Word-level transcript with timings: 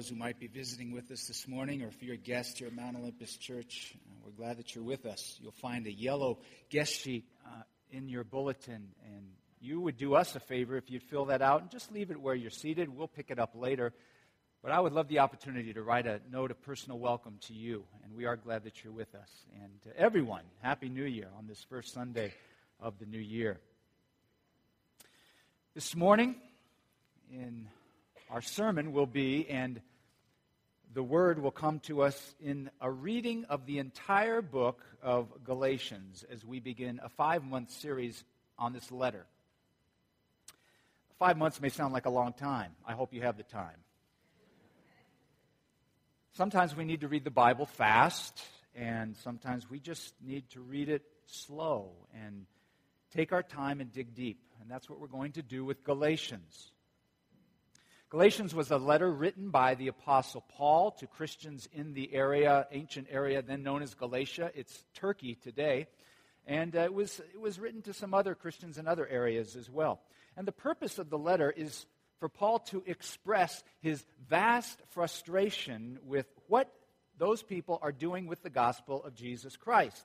Those 0.00 0.08
who 0.08 0.16
might 0.16 0.40
be 0.40 0.46
visiting 0.46 0.92
with 0.92 1.10
us 1.10 1.26
this 1.26 1.46
morning, 1.46 1.82
or 1.82 1.88
if 1.88 2.02
you're 2.02 2.14
a 2.14 2.16
guest 2.16 2.58
here 2.58 2.68
at 2.68 2.72
Mount 2.74 2.96
Olympus 2.96 3.36
Church, 3.36 3.94
uh, 3.94 4.12
we're 4.24 4.32
glad 4.32 4.56
that 4.56 4.74
you're 4.74 4.82
with 4.82 5.04
us. 5.04 5.36
You'll 5.42 5.52
find 5.52 5.86
a 5.86 5.92
yellow 5.92 6.38
guest 6.70 6.94
sheet 6.94 7.26
uh, 7.44 7.64
in 7.90 8.08
your 8.08 8.24
bulletin, 8.24 8.88
and 9.04 9.26
you 9.60 9.78
would 9.78 9.98
do 9.98 10.14
us 10.14 10.34
a 10.34 10.40
favor 10.40 10.78
if 10.78 10.90
you'd 10.90 11.02
fill 11.02 11.26
that 11.26 11.42
out 11.42 11.60
and 11.60 11.70
just 11.70 11.92
leave 11.92 12.10
it 12.10 12.18
where 12.18 12.34
you're 12.34 12.48
seated. 12.48 12.88
We'll 12.88 13.08
pick 13.08 13.30
it 13.30 13.38
up 13.38 13.50
later. 13.54 13.92
But 14.62 14.72
I 14.72 14.80
would 14.80 14.94
love 14.94 15.08
the 15.08 15.18
opportunity 15.18 15.74
to 15.74 15.82
write 15.82 16.06
a 16.06 16.22
note 16.32 16.50
of 16.50 16.62
personal 16.62 16.98
welcome 16.98 17.36
to 17.48 17.52
you, 17.52 17.84
and 18.02 18.16
we 18.16 18.24
are 18.24 18.36
glad 18.36 18.64
that 18.64 18.82
you're 18.82 18.94
with 18.94 19.14
us. 19.14 19.30
And 19.62 19.82
to 19.82 20.00
everyone, 20.00 20.44
Happy 20.62 20.88
New 20.88 21.04
Year 21.04 21.28
on 21.36 21.46
this 21.46 21.62
first 21.68 21.92
Sunday 21.92 22.32
of 22.80 22.98
the 22.98 23.04
new 23.04 23.20
year. 23.20 23.60
This 25.74 25.94
morning, 25.94 26.36
in 27.30 27.68
our 28.30 28.40
sermon, 28.40 28.92
will 28.94 29.04
be, 29.04 29.46
and 29.50 29.82
the 30.92 31.02
word 31.02 31.40
will 31.40 31.52
come 31.52 31.78
to 31.80 32.02
us 32.02 32.34
in 32.40 32.70
a 32.80 32.90
reading 32.90 33.44
of 33.44 33.64
the 33.66 33.78
entire 33.78 34.42
book 34.42 34.80
of 35.02 35.28
Galatians 35.44 36.24
as 36.30 36.44
we 36.44 36.58
begin 36.58 37.00
a 37.02 37.08
five 37.08 37.44
month 37.44 37.70
series 37.70 38.24
on 38.58 38.72
this 38.72 38.90
letter. 38.90 39.24
Five 41.18 41.36
months 41.36 41.60
may 41.60 41.68
sound 41.68 41.92
like 41.92 42.06
a 42.06 42.10
long 42.10 42.32
time. 42.32 42.72
I 42.86 42.92
hope 42.92 43.12
you 43.12 43.22
have 43.22 43.36
the 43.36 43.44
time. 43.44 43.76
Sometimes 46.32 46.74
we 46.74 46.84
need 46.84 47.02
to 47.02 47.08
read 47.08 47.24
the 47.24 47.30
Bible 47.30 47.66
fast, 47.66 48.42
and 48.74 49.16
sometimes 49.18 49.68
we 49.68 49.78
just 49.78 50.14
need 50.24 50.48
to 50.50 50.60
read 50.60 50.88
it 50.88 51.02
slow 51.26 51.90
and 52.14 52.46
take 53.14 53.32
our 53.32 53.42
time 53.42 53.80
and 53.80 53.92
dig 53.92 54.14
deep. 54.14 54.40
And 54.60 54.70
that's 54.70 54.88
what 54.88 55.00
we're 55.00 55.08
going 55.08 55.32
to 55.32 55.42
do 55.42 55.64
with 55.64 55.84
Galatians. 55.84 56.72
Galatians 58.10 58.52
was 58.52 58.72
a 58.72 58.76
letter 58.76 59.08
written 59.08 59.50
by 59.50 59.76
the 59.76 59.86
Apostle 59.86 60.44
Paul 60.56 60.90
to 60.98 61.06
Christians 61.06 61.68
in 61.72 61.94
the 61.94 62.12
area, 62.12 62.66
ancient 62.72 63.06
area 63.08 63.40
then 63.40 63.62
known 63.62 63.82
as 63.82 63.94
Galatia. 63.94 64.50
It's 64.52 64.84
Turkey 64.94 65.36
today. 65.36 65.86
And 66.44 66.74
uh, 66.74 66.80
it, 66.80 66.92
was, 66.92 67.20
it 67.32 67.40
was 67.40 67.60
written 67.60 67.82
to 67.82 67.92
some 67.92 68.12
other 68.12 68.34
Christians 68.34 68.78
in 68.78 68.88
other 68.88 69.06
areas 69.06 69.54
as 69.54 69.70
well. 69.70 70.00
And 70.36 70.44
the 70.44 70.50
purpose 70.50 70.98
of 70.98 71.08
the 71.08 71.18
letter 71.18 71.52
is 71.52 71.86
for 72.18 72.28
Paul 72.28 72.58
to 72.70 72.82
express 72.84 73.62
his 73.80 74.04
vast 74.28 74.82
frustration 74.88 76.00
with 76.04 76.26
what 76.48 76.68
those 77.16 77.44
people 77.44 77.78
are 77.80 77.92
doing 77.92 78.26
with 78.26 78.42
the 78.42 78.50
gospel 78.50 79.04
of 79.04 79.14
Jesus 79.14 79.56
Christ. 79.56 80.04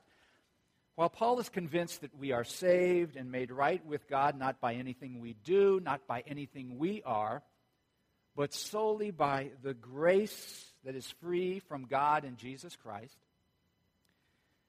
While 0.94 1.10
Paul 1.10 1.40
is 1.40 1.50
convinced 1.50 2.02
that 2.02 2.16
we 2.16 2.34
are 2.34 2.44
saved 2.44 3.16
and 3.16 3.32
made 3.32 3.50
right 3.50 3.84
with 3.84 4.08
God 4.08 4.38
not 4.38 4.62
by 4.62 4.76
anything 4.76 5.22
we 5.22 5.34
do, 5.44 5.82
not 5.84 6.06
by 6.06 6.24
anything 6.28 6.78
we 6.78 7.02
are, 7.04 7.42
but 8.36 8.54
solely 8.54 9.12
by 9.12 9.52
the 9.64 9.74
grace 9.74 10.66
that 10.84 10.96
is 10.96 11.10
free 11.22 11.60
from 11.60 11.86
God 11.86 12.26
in 12.26 12.36
Jesus 12.38 12.76
Christ. 12.76 13.18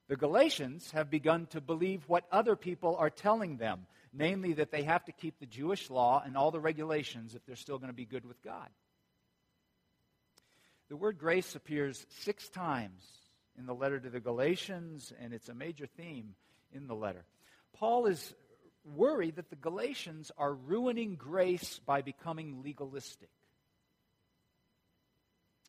The 0.09 0.17
Galatians 0.17 0.91
have 0.92 1.11
begun 1.11 1.47
to 1.47 1.61
believe 1.61 2.05
what 2.06 2.25
other 2.31 2.55
people 2.55 2.97
are 2.97 3.11
telling 3.11 3.56
them, 3.56 3.87
namely 4.12 4.53
that 4.55 4.70
they 4.70 4.84
have 4.84 5.05
to 5.06 5.12
keep 5.12 5.39
the 5.39 5.47
Jewish 5.47 5.91
law 5.91 6.22
and 6.25 6.37
all 6.37 6.53
the 6.53 6.61
regulations 6.61 7.34
if 7.34 7.44
they're 7.44 7.56
still 7.56 7.78
going 7.78 7.91
to 7.91 7.97
be 7.97 8.06
good 8.06 8.25
with 8.25 8.41
God. 8.42 8.69
The 10.89 10.97
word 10.97 11.19
grace 11.19 11.56
appears 11.56 12.06
six 12.20 12.48
times 12.48 13.03
in 13.59 13.67
the 13.67 13.75
letter 13.75 13.98
to 13.98 14.09
the 14.09 14.20
Galatians, 14.20 15.12
and 15.20 15.33
it's 15.33 15.48
a 15.48 15.55
major 15.55 15.87
theme 15.87 16.37
in 16.72 16.87
the 16.87 16.94
letter. 16.94 17.25
Paul 17.75 18.06
is 18.06 18.33
worried 18.84 19.37
that 19.37 19.50
the 19.50 19.56
Galatians 19.56 20.31
are 20.39 20.55
ruining 20.55 21.17
grace 21.17 21.81
by 21.84 22.03
becoming 22.03 22.62
legalistic. 22.62 23.31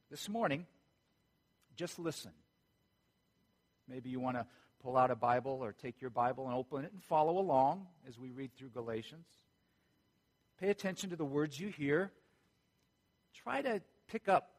This 0.09 0.29
morning, 0.29 0.65
just 1.75 1.99
listen. 1.99 2.31
Maybe 3.89 4.09
you 4.09 4.19
want 4.19 4.37
to 4.37 4.45
pull 4.81 4.95
out 4.95 5.11
a 5.11 5.15
Bible 5.15 5.59
or 5.61 5.73
take 5.73 6.01
your 6.01 6.09
Bible 6.09 6.45
and 6.45 6.55
open 6.55 6.85
it 6.85 6.91
and 6.93 7.03
follow 7.03 7.37
along 7.39 7.87
as 8.07 8.17
we 8.17 8.31
read 8.31 8.51
through 8.55 8.69
Galatians. 8.69 9.25
Pay 10.59 10.69
attention 10.69 11.09
to 11.09 11.15
the 11.15 11.25
words 11.25 11.59
you 11.59 11.67
hear. 11.67 12.11
Try 13.43 13.61
to 13.61 13.81
pick 14.07 14.29
up 14.29 14.49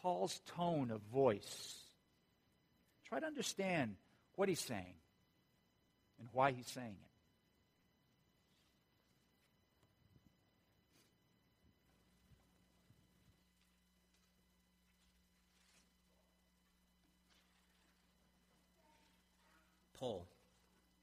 Paul's 0.00 0.40
tone 0.56 0.90
of 0.90 1.00
voice. 1.12 1.74
Try 3.08 3.20
to 3.20 3.26
understand 3.26 3.96
what 4.36 4.48
he's 4.48 4.60
saying 4.60 4.94
and 6.18 6.28
why 6.32 6.52
he's 6.52 6.66
saying 6.68 6.96
it. 7.00 7.13
Paul, 20.04 20.26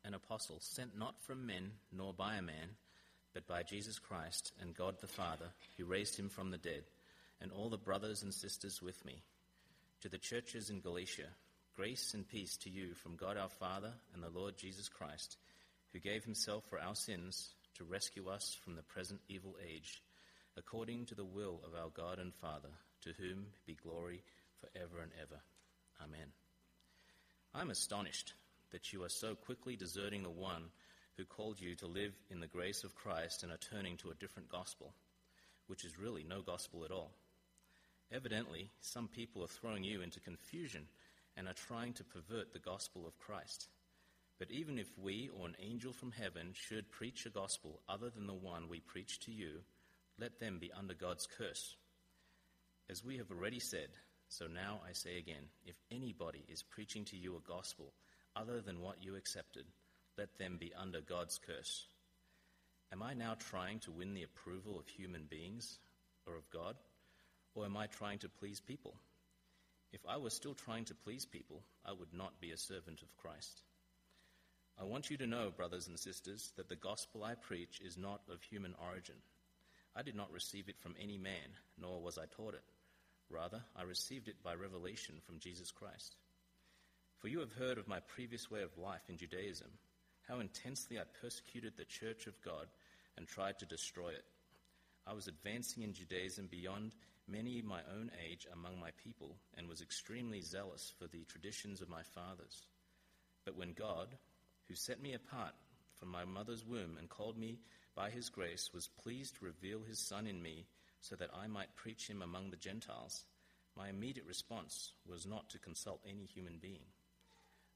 an 0.05 0.13
apostle, 0.13 0.57
sent 0.59 0.95
not 0.95 1.19
from 1.21 1.47
men 1.47 1.71
nor 1.91 2.13
by 2.13 2.35
a 2.35 2.41
man, 2.43 2.75
but 3.33 3.47
by 3.47 3.63
Jesus 3.63 3.97
Christ 3.97 4.51
and 4.61 4.75
God 4.75 4.97
the 5.01 5.07
Father, 5.07 5.47
who 5.75 5.85
raised 5.85 6.19
him 6.19 6.29
from 6.29 6.51
the 6.51 6.59
dead, 6.59 6.83
and 7.41 7.51
all 7.51 7.71
the 7.71 7.77
brothers 7.77 8.21
and 8.21 8.31
sisters 8.31 8.79
with 8.79 9.03
me. 9.03 9.23
To 10.01 10.09
the 10.09 10.19
churches 10.19 10.69
in 10.69 10.81
Galatia, 10.81 11.29
grace 11.75 12.13
and 12.13 12.27
peace 12.27 12.57
to 12.57 12.69
you 12.69 12.93
from 12.93 13.15
God 13.15 13.37
our 13.37 13.49
Father 13.49 13.91
and 14.13 14.21
the 14.21 14.29
Lord 14.29 14.55
Jesus 14.55 14.87
Christ, 14.87 15.37
who 15.93 15.99
gave 15.99 16.23
himself 16.23 16.63
for 16.69 16.79
our 16.79 16.93
sins 16.93 17.55
to 17.79 17.83
rescue 17.83 18.29
us 18.29 18.55
from 18.63 18.75
the 18.75 18.83
present 18.83 19.19
evil 19.27 19.55
age, 19.67 20.03
according 20.55 21.07
to 21.07 21.15
the 21.15 21.25
will 21.25 21.59
of 21.65 21.73
our 21.73 21.89
God 21.89 22.19
and 22.19 22.35
Father, 22.35 22.69
to 23.01 23.13
whom 23.17 23.47
be 23.65 23.73
glory 23.73 24.21
for 24.59 24.69
ever 24.75 25.01
and 25.01 25.11
ever. 25.19 25.41
Amen. 26.03 26.27
I 27.55 27.61
am 27.61 27.71
astonished 27.71 28.33
that 28.71 28.91
you 28.91 29.03
are 29.03 29.09
so 29.09 29.35
quickly 29.35 29.75
deserting 29.75 30.23
the 30.23 30.29
one 30.29 30.63
who 31.17 31.25
called 31.25 31.59
you 31.59 31.75
to 31.75 31.87
live 31.87 32.13
in 32.29 32.39
the 32.39 32.47
grace 32.47 32.83
of 32.83 32.95
Christ 32.95 33.43
and 33.43 33.51
are 33.51 33.57
turning 33.57 33.97
to 33.97 34.11
a 34.11 34.15
different 34.15 34.49
gospel, 34.49 34.93
which 35.67 35.85
is 35.85 35.99
really 35.99 36.23
no 36.23 36.41
gospel 36.41 36.83
at 36.85 36.91
all. 36.91 37.11
Evidently, 38.11 38.69
some 38.79 39.07
people 39.07 39.43
are 39.43 39.47
throwing 39.47 39.83
you 39.83 40.01
into 40.01 40.19
confusion 40.19 40.87
and 41.37 41.47
are 41.47 41.53
trying 41.53 41.93
to 41.93 42.03
pervert 42.03 42.51
the 42.51 42.59
gospel 42.59 43.05
of 43.07 43.17
Christ. 43.19 43.67
But 44.39 44.51
even 44.51 44.79
if 44.79 44.87
we 44.97 45.29
or 45.37 45.47
an 45.47 45.55
angel 45.61 45.93
from 45.93 46.11
heaven 46.11 46.53
should 46.53 46.91
preach 46.91 47.25
a 47.25 47.29
gospel 47.29 47.81
other 47.87 48.09
than 48.09 48.27
the 48.27 48.33
one 48.33 48.67
we 48.67 48.79
preach 48.79 49.19
to 49.21 49.31
you, 49.31 49.61
let 50.19 50.39
them 50.39 50.57
be 50.59 50.71
under 50.77 50.93
God's 50.93 51.27
curse. 51.37 51.75
As 52.89 53.05
we 53.05 53.17
have 53.17 53.31
already 53.31 53.59
said, 53.59 53.89
so 54.27 54.47
now 54.47 54.81
I 54.87 54.93
say 54.93 55.17
again 55.17 55.49
if 55.65 55.75
anybody 55.91 56.43
is 56.49 56.63
preaching 56.63 57.05
to 57.05 57.17
you 57.17 57.35
a 57.35 57.47
gospel 57.47 57.93
other 58.35 58.61
than 58.61 58.81
what 58.81 59.03
you 59.03 59.15
accepted, 59.15 59.65
let 60.17 60.37
them 60.37 60.57
be 60.59 60.73
under 60.73 61.01
God's 61.01 61.39
curse. 61.45 61.85
Am 62.91 63.01
I 63.01 63.13
now 63.13 63.35
trying 63.39 63.79
to 63.79 63.91
win 63.91 64.13
the 64.13 64.23
approval 64.23 64.77
of 64.77 64.87
human 64.87 65.25
beings 65.29 65.79
or 66.27 66.35
of 66.35 66.49
God? 66.51 66.75
Or 67.55 67.65
am 67.65 67.77
I 67.77 67.87
trying 67.87 68.19
to 68.19 68.29
please 68.29 68.59
people? 68.59 68.95
If 69.93 70.01
I 70.07 70.17
were 70.17 70.29
still 70.29 70.53
trying 70.53 70.85
to 70.85 70.95
please 70.95 71.25
people, 71.25 71.61
I 71.85 71.91
would 71.91 72.13
not 72.13 72.39
be 72.39 72.51
a 72.51 72.57
servant 72.57 73.01
of 73.01 73.15
Christ. 73.17 73.61
I 74.79 74.85
want 74.85 75.09
you 75.09 75.17
to 75.17 75.27
know, 75.27 75.51
brothers 75.51 75.87
and 75.87 75.99
sisters, 75.99 76.53
that 76.55 76.69
the 76.69 76.75
gospel 76.75 77.23
I 77.23 77.35
preach 77.35 77.81
is 77.83 77.97
not 77.97 78.21
of 78.31 78.41
human 78.41 78.73
origin. 78.89 79.15
I 79.95 80.01
did 80.01 80.15
not 80.15 80.31
receive 80.31 80.69
it 80.69 80.79
from 80.79 80.95
any 81.01 81.17
man, 81.17 81.57
nor 81.77 82.01
was 82.01 82.17
I 82.17 82.25
taught 82.25 82.53
it. 82.53 82.63
Rather, 83.29 83.61
I 83.75 83.83
received 83.83 84.27
it 84.27 84.41
by 84.43 84.55
revelation 84.55 85.15
from 85.25 85.39
Jesus 85.39 85.71
Christ. 85.71 86.15
For 87.21 87.27
you 87.27 87.39
have 87.41 87.53
heard 87.53 87.77
of 87.77 87.87
my 87.87 87.99
previous 87.99 88.49
way 88.49 88.63
of 88.63 88.79
life 88.79 89.03
in 89.07 89.15
Judaism, 89.15 89.67
how 90.27 90.39
intensely 90.39 90.97
I 90.97 91.03
persecuted 91.21 91.73
the 91.77 91.85
church 91.85 92.25
of 92.25 92.41
God 92.41 92.65
and 93.15 93.27
tried 93.27 93.59
to 93.59 93.67
destroy 93.67 94.09
it. 94.09 94.25
I 95.05 95.13
was 95.13 95.27
advancing 95.27 95.83
in 95.83 95.93
Judaism 95.93 96.47
beyond 96.49 96.93
many 97.27 97.61
my 97.61 97.81
own 97.95 98.09
age 98.27 98.47
among 98.51 98.79
my 98.79 98.89
people 99.03 99.35
and 99.55 99.69
was 99.69 99.81
extremely 99.81 100.41
zealous 100.41 100.91
for 100.97 101.05
the 101.05 101.23
traditions 101.25 101.79
of 101.79 101.89
my 101.89 102.01
fathers. 102.01 102.65
But 103.45 103.55
when 103.55 103.73
God, 103.73 104.07
who 104.67 104.73
set 104.73 104.99
me 104.99 105.13
apart 105.13 105.53
from 105.93 106.09
my 106.09 106.25
mother's 106.25 106.65
womb 106.65 106.97
and 106.97 107.07
called 107.07 107.37
me 107.37 107.59
by 107.95 108.09
his 108.09 108.29
grace, 108.29 108.71
was 108.73 108.87
pleased 108.87 109.35
to 109.35 109.45
reveal 109.45 109.83
his 109.87 109.99
Son 109.99 110.25
in 110.25 110.41
me 110.41 110.65
so 111.01 111.15
that 111.17 111.29
I 111.39 111.45
might 111.45 111.75
preach 111.75 112.07
him 112.07 112.23
among 112.23 112.49
the 112.49 112.57
Gentiles, 112.57 113.25
my 113.77 113.89
immediate 113.89 114.25
response 114.25 114.93
was 115.07 115.27
not 115.27 115.51
to 115.51 115.59
consult 115.59 116.01
any 116.09 116.25
human 116.25 116.57
being. 116.59 116.87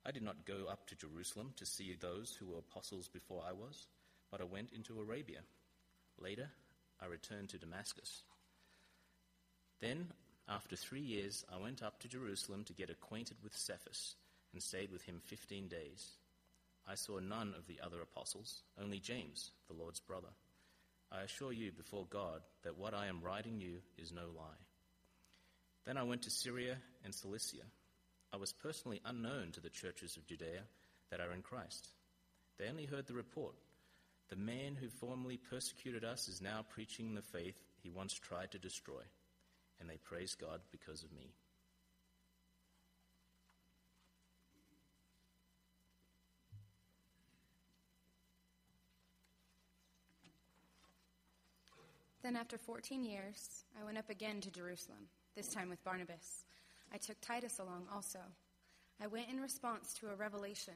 I 0.06 0.12
did 0.12 0.24
not 0.24 0.46
go 0.46 0.68
up 0.69 0.88
to 0.88 0.96
Jerusalem 0.96 1.54
to 1.57 1.66
see 1.66 1.96
those 2.00 2.38
who 2.40 2.48
were 2.48 2.60
apostles 2.60 3.07
before 3.07 3.44
I 3.48 3.54
was, 3.54 3.88
but 4.30 4.40
I 4.40 4.44
went 4.44 4.72
into 4.72 5.00
Arabia. 5.00 5.40
Later, 6.19 6.50
I 7.02 7.07
returned 7.07 7.50
to 7.50 7.57
Damascus. 7.57 8.22
Then, 9.81 10.07
after 10.48 10.75
three 10.75 11.02
years, 11.02 11.44
I 11.52 11.62
went 11.62 11.81
up 11.81 12.00
to 12.02 12.07
Jerusalem 12.07 12.63
to 12.66 12.74
get 12.74 12.92
acquainted 12.92 13.38
with 13.44 13.57
Cephas 13.57 14.16
and 14.54 14.62
stayed 14.62 14.92
with 14.92 15.02
him 15.02 15.22
fifteen 15.25 15.68
days. 15.68 16.12
I 16.88 16.94
saw 16.94 17.19
none 17.19 17.56
of 17.58 17.66
the 17.66 17.80
other 17.84 18.01
apostles, 18.01 18.62
only 18.80 19.00
James, 19.00 19.51
the 19.68 19.74
Lord's 19.74 20.00
brother. 20.00 20.30
I 21.12 21.22
assure 21.22 21.51
you 21.51 21.72
before 21.72 22.06
God 22.10 22.42
that 22.63 22.78
what 22.78 22.94
I 22.94 23.08
am 23.08 23.24
writing 23.24 23.60
you 23.60 23.78
is 23.98 24.12
no 24.12 24.28
lie. 24.38 24.62
Then 25.86 25.98
I 25.98 26.04
went 26.04 26.22
to 26.24 26.30
Syria 26.30 26.78
and 27.04 27.13
Cilicia. 27.13 27.63
I 28.36 28.38
was 28.38 28.52
personally 28.52 29.00
unknown 29.06 29.54
to 29.54 29.62
the 29.62 29.70
churches 29.70 30.18
of 30.18 30.28
Judea 30.28 30.64
that 31.10 31.22
are 31.22 31.32
in 31.32 31.42
Christ. 31.42 31.88
They 32.60 32.68
only 32.68 32.86
heard 32.86 33.08
the 33.08 33.14
report. 33.14 33.56
The 34.28 34.36
man 34.36 34.76
who 34.76 34.90
formerly 34.90 35.38
persecuted 35.38 36.04
us 36.04 36.28
is 36.28 36.42
now 36.42 36.66
preaching 36.68 37.16
the 37.16 37.22
faith 37.22 37.56
he 37.82 37.90
once 37.90 38.14
tried 38.14 38.52
to 38.52 38.60
destroy, 38.60 39.04
and 39.80 39.90
they 39.90 39.96
praise 40.04 40.36
God 40.36 40.60
because 40.70 41.02
of 41.02 41.14
me. 41.14 41.32
Then, 52.22 52.36
after 52.36 52.58
14 52.58 53.06
years, 53.06 53.64
I 53.80 53.86
went 53.86 53.98
up 53.98 54.10
again 54.10 54.42
to 54.42 54.52
Jerusalem, 54.52 55.08
this 55.38 55.48
time 55.48 55.70
with 55.70 55.82
Barnabas. 55.86 56.44
I 56.94 56.98
took 56.98 57.20
Titus 57.22 57.60
along 57.60 57.88
also. 57.94 58.20
I 59.02 59.08
went 59.08 59.30
in 59.30 59.42
response 59.42 59.94
to 59.96 60.10
a 60.10 60.16
revelation, 60.16 60.74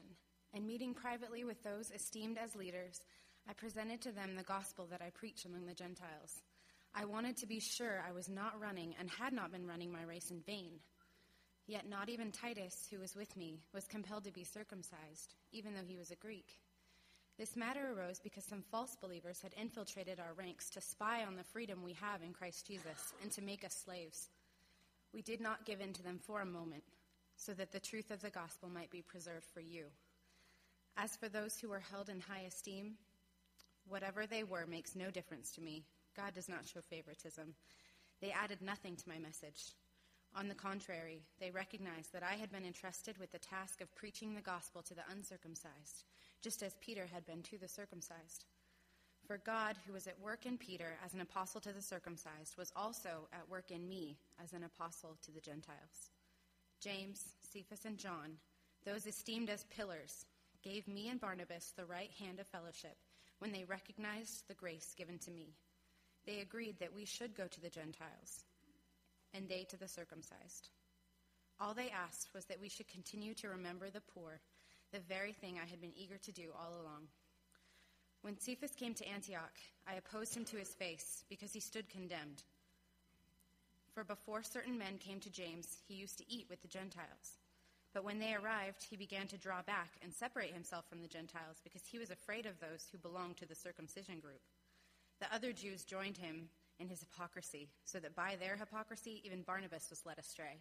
and 0.52 0.66
meeting 0.66 0.94
privately 0.94 1.44
with 1.44 1.62
those 1.62 1.90
esteemed 1.90 2.38
as 2.38 2.54
leaders, 2.54 3.00
I 3.48 3.52
presented 3.54 4.02
to 4.02 4.12
them 4.12 4.36
the 4.36 4.42
gospel 4.42 4.86
that 4.90 5.02
I 5.02 5.10
preach 5.10 5.44
among 5.44 5.66
the 5.66 5.74
Gentiles. 5.74 6.42
I 6.94 7.04
wanted 7.04 7.36
to 7.38 7.46
be 7.46 7.60
sure 7.60 8.02
I 8.06 8.12
was 8.12 8.28
not 8.28 8.60
running 8.60 8.94
and 8.98 9.08
had 9.10 9.32
not 9.32 9.52
been 9.52 9.66
running 9.66 9.92
my 9.92 10.02
race 10.02 10.30
in 10.30 10.40
vain. 10.40 10.80
Yet 11.66 11.88
not 11.88 12.08
even 12.08 12.32
Titus, 12.32 12.88
who 12.90 12.98
was 12.98 13.14
with 13.14 13.36
me, 13.36 13.60
was 13.72 13.86
compelled 13.86 14.24
to 14.24 14.32
be 14.32 14.44
circumcised, 14.44 15.34
even 15.52 15.74
though 15.74 15.86
he 15.86 15.96
was 15.96 16.10
a 16.10 16.16
Greek. 16.16 16.58
This 17.38 17.56
matter 17.56 17.92
arose 17.92 18.20
because 18.20 18.44
some 18.44 18.64
false 18.70 18.96
believers 19.00 19.40
had 19.40 19.54
infiltrated 19.58 20.20
our 20.20 20.34
ranks 20.34 20.68
to 20.70 20.80
spy 20.80 21.24
on 21.24 21.36
the 21.36 21.44
freedom 21.44 21.82
we 21.82 21.94
have 21.94 22.22
in 22.22 22.32
Christ 22.32 22.66
Jesus 22.66 23.14
and 23.22 23.30
to 23.32 23.40
make 23.40 23.64
us 23.64 23.82
slaves. 23.84 24.28
We 25.12 25.22
did 25.22 25.40
not 25.40 25.66
give 25.66 25.80
in 25.80 25.92
to 25.94 26.02
them 26.02 26.18
for 26.18 26.40
a 26.40 26.46
moment, 26.46 26.84
so 27.36 27.52
that 27.54 27.72
the 27.72 27.80
truth 27.80 28.10
of 28.10 28.22
the 28.22 28.30
gospel 28.30 28.68
might 28.68 28.90
be 28.90 29.02
preserved 29.02 29.46
for 29.52 29.60
you. 29.60 29.84
As 30.96 31.16
for 31.16 31.28
those 31.28 31.58
who 31.58 31.68
were 31.68 31.80
held 31.80 32.08
in 32.08 32.20
high 32.20 32.44
esteem, 32.46 32.94
whatever 33.88 34.26
they 34.26 34.44
were 34.44 34.66
makes 34.66 34.94
no 34.94 35.10
difference 35.10 35.50
to 35.52 35.60
me. 35.60 35.84
God 36.16 36.34
does 36.34 36.48
not 36.48 36.66
show 36.66 36.80
favoritism. 36.80 37.54
They 38.20 38.32
added 38.32 38.60
nothing 38.60 38.96
to 38.96 39.08
my 39.08 39.18
message. 39.18 39.74
On 40.34 40.48
the 40.48 40.54
contrary, 40.54 41.22
they 41.40 41.50
recognized 41.50 42.12
that 42.12 42.22
I 42.22 42.34
had 42.34 42.52
been 42.52 42.64
entrusted 42.64 43.18
with 43.18 43.32
the 43.32 43.38
task 43.38 43.80
of 43.80 43.94
preaching 43.96 44.34
the 44.34 44.40
gospel 44.40 44.82
to 44.82 44.94
the 44.94 45.02
uncircumcised 45.10 46.04
just 46.42 46.62
as 46.62 46.74
Peter 46.80 47.06
had 47.12 47.26
been 47.26 47.42
to 47.42 47.58
the 47.58 47.68
circumcised. 47.68 48.44
For 49.30 49.38
God, 49.38 49.76
who 49.86 49.92
was 49.92 50.08
at 50.08 50.18
work 50.18 50.44
in 50.44 50.58
Peter 50.58 50.96
as 51.06 51.14
an 51.14 51.20
apostle 51.20 51.60
to 51.60 51.72
the 51.72 51.80
circumcised, 51.80 52.56
was 52.58 52.72
also 52.74 53.28
at 53.32 53.48
work 53.48 53.70
in 53.70 53.88
me 53.88 54.16
as 54.42 54.52
an 54.54 54.64
apostle 54.64 55.16
to 55.22 55.30
the 55.30 55.38
Gentiles. 55.38 56.10
James, 56.80 57.36
Cephas, 57.48 57.84
and 57.84 57.96
John, 57.96 58.38
those 58.84 59.06
esteemed 59.06 59.48
as 59.48 59.62
pillars, 59.70 60.26
gave 60.64 60.88
me 60.88 61.10
and 61.10 61.20
Barnabas 61.20 61.72
the 61.76 61.84
right 61.84 62.10
hand 62.18 62.40
of 62.40 62.48
fellowship 62.48 62.96
when 63.38 63.52
they 63.52 63.62
recognized 63.62 64.48
the 64.48 64.54
grace 64.54 64.96
given 64.98 65.16
to 65.20 65.30
me. 65.30 65.54
They 66.26 66.40
agreed 66.40 66.80
that 66.80 66.92
we 66.92 67.04
should 67.04 67.36
go 67.36 67.46
to 67.46 67.60
the 67.60 67.70
Gentiles, 67.70 68.42
and 69.32 69.48
they 69.48 69.62
to 69.70 69.76
the 69.76 69.86
circumcised. 69.86 70.70
All 71.60 71.72
they 71.72 71.90
asked 71.90 72.30
was 72.34 72.46
that 72.46 72.60
we 72.60 72.68
should 72.68 72.88
continue 72.88 73.34
to 73.34 73.50
remember 73.50 73.90
the 73.90 74.02
poor 74.12 74.40
the 74.92 74.98
very 74.98 75.32
thing 75.32 75.54
I 75.56 75.70
had 75.70 75.80
been 75.80 75.92
eager 75.96 76.18
to 76.18 76.32
do 76.32 76.50
all 76.58 76.82
along. 76.82 77.06
When 78.22 78.38
Cephas 78.38 78.72
came 78.72 78.94
to 78.94 79.08
Antioch, 79.08 79.56
I 79.88 79.94
opposed 79.94 80.36
him 80.36 80.44
to 80.46 80.56
his 80.56 80.74
face 80.74 81.24
because 81.28 81.52
he 81.52 81.60
stood 81.60 81.88
condemned. 81.88 82.42
For 83.94 84.04
before 84.04 84.42
certain 84.42 84.78
men 84.78 84.98
came 84.98 85.20
to 85.20 85.30
James, 85.30 85.78
he 85.88 85.94
used 85.94 86.18
to 86.18 86.30
eat 86.30 86.46
with 86.48 86.60
the 86.62 86.68
Gentiles. 86.68 87.38
But 87.92 88.04
when 88.04 88.18
they 88.18 88.34
arrived, 88.34 88.84
he 88.88 88.96
began 88.96 89.26
to 89.28 89.38
draw 89.38 89.62
back 89.62 89.90
and 90.02 90.12
separate 90.12 90.52
himself 90.52 90.84
from 90.88 91.00
the 91.00 91.08
Gentiles 91.08 91.60
because 91.64 91.82
he 91.84 91.98
was 91.98 92.10
afraid 92.10 92.46
of 92.46 92.60
those 92.60 92.86
who 92.92 92.98
belonged 92.98 93.38
to 93.38 93.46
the 93.46 93.54
circumcision 93.54 94.20
group. 94.20 94.40
The 95.20 95.34
other 95.34 95.52
Jews 95.52 95.84
joined 95.84 96.16
him 96.16 96.48
in 96.78 96.88
his 96.88 97.00
hypocrisy, 97.00 97.68
so 97.84 97.98
that 97.98 98.14
by 98.14 98.36
their 98.38 98.56
hypocrisy, 98.56 99.20
even 99.24 99.42
Barnabas 99.42 99.90
was 99.90 100.06
led 100.06 100.18
astray. 100.18 100.58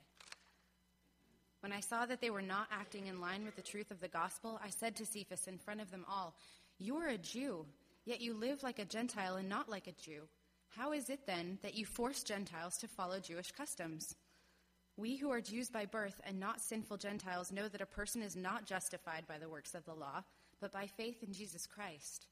When 1.61 1.71
I 1.71 1.81
saw 1.81 2.05
that 2.05 2.19
they 2.19 2.29
were 2.29 2.41
not 2.41 2.67
acting 2.71 3.07
in 3.07 3.21
line 3.21 3.45
with 3.45 3.55
the 3.55 3.61
truth 3.61 3.91
of 3.91 4.01
the 4.01 4.07
gospel, 4.07 4.59
I 4.63 4.69
said 4.69 4.95
to 4.95 5.05
Cephas 5.05 5.47
in 5.47 5.57
front 5.57 5.81
of 5.81 5.91
them 5.91 6.05
all, 6.09 6.35
You 6.79 6.97
are 6.97 7.09
a 7.09 7.17
Jew, 7.17 7.65
yet 8.05 8.21
you 8.21 8.33
live 8.33 8.63
like 8.63 8.79
a 8.79 8.85
Gentile 8.85 9.35
and 9.35 9.47
not 9.47 9.69
like 9.69 9.87
a 9.87 9.91
Jew. 9.91 10.23
How 10.69 10.93
is 10.93 11.09
it 11.09 11.27
then 11.27 11.59
that 11.61 11.75
you 11.75 11.85
force 11.85 12.23
Gentiles 12.23 12.77
to 12.77 12.87
follow 12.87 13.19
Jewish 13.19 13.51
customs? 13.51 14.15
We 14.97 15.17
who 15.17 15.29
are 15.29 15.41
Jews 15.41 15.69
by 15.69 15.85
birth 15.85 16.19
and 16.25 16.39
not 16.39 16.61
sinful 16.61 16.97
Gentiles 16.97 17.51
know 17.51 17.67
that 17.67 17.81
a 17.81 17.85
person 17.85 18.21
is 18.21 18.35
not 18.35 18.65
justified 18.65 19.27
by 19.27 19.37
the 19.37 19.49
works 19.49 19.75
of 19.75 19.85
the 19.85 19.93
law, 19.93 20.23
but 20.59 20.71
by 20.71 20.87
faith 20.87 21.21
in 21.21 21.33
Jesus 21.33 21.67
Christ. 21.67 22.27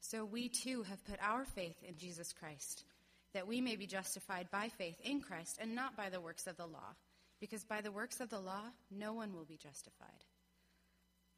So 0.00 0.24
we 0.24 0.48
too 0.48 0.82
have 0.82 1.04
put 1.04 1.18
our 1.20 1.44
faith 1.44 1.82
in 1.82 1.96
Jesus 1.96 2.32
Christ, 2.32 2.84
that 3.34 3.48
we 3.48 3.60
may 3.60 3.76
be 3.76 3.86
justified 3.86 4.50
by 4.50 4.68
faith 4.68 5.00
in 5.02 5.20
Christ 5.20 5.58
and 5.60 5.74
not 5.74 5.96
by 5.96 6.10
the 6.10 6.20
works 6.20 6.46
of 6.46 6.56
the 6.56 6.66
law 6.66 6.94
because 7.40 7.64
by 7.64 7.80
the 7.80 7.92
works 7.92 8.20
of 8.20 8.30
the 8.30 8.40
law, 8.40 8.62
no 8.90 9.12
one 9.12 9.34
will 9.34 9.44
be 9.44 9.56
justified. 9.56 10.24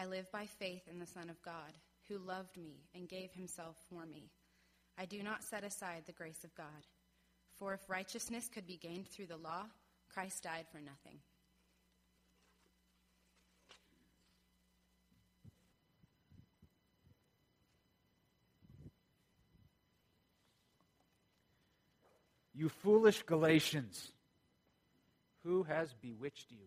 I 0.00 0.06
live 0.06 0.30
by 0.30 0.46
faith 0.46 0.82
in 0.88 1.00
the 1.00 1.06
Son 1.06 1.28
of 1.28 1.42
God, 1.42 1.76
who 2.08 2.18
loved 2.18 2.56
me 2.56 2.84
and 2.94 3.08
gave 3.08 3.32
himself 3.32 3.76
for 3.90 4.06
me. 4.06 4.30
I 4.96 5.06
do 5.06 5.24
not 5.24 5.42
set 5.42 5.64
aside 5.64 6.04
the 6.06 6.12
grace 6.12 6.44
of 6.44 6.54
God. 6.54 6.86
For 7.58 7.74
if 7.74 7.90
righteousness 7.90 8.48
could 8.48 8.64
be 8.64 8.76
gained 8.76 9.08
through 9.08 9.26
the 9.26 9.36
law, 9.36 9.64
Christ 10.08 10.44
died 10.44 10.66
for 10.70 10.78
nothing. 10.78 11.18
You 22.54 22.68
foolish 22.68 23.24
Galatians, 23.24 24.12
who 25.42 25.64
has 25.64 25.92
bewitched 26.00 26.52
you? 26.52 26.66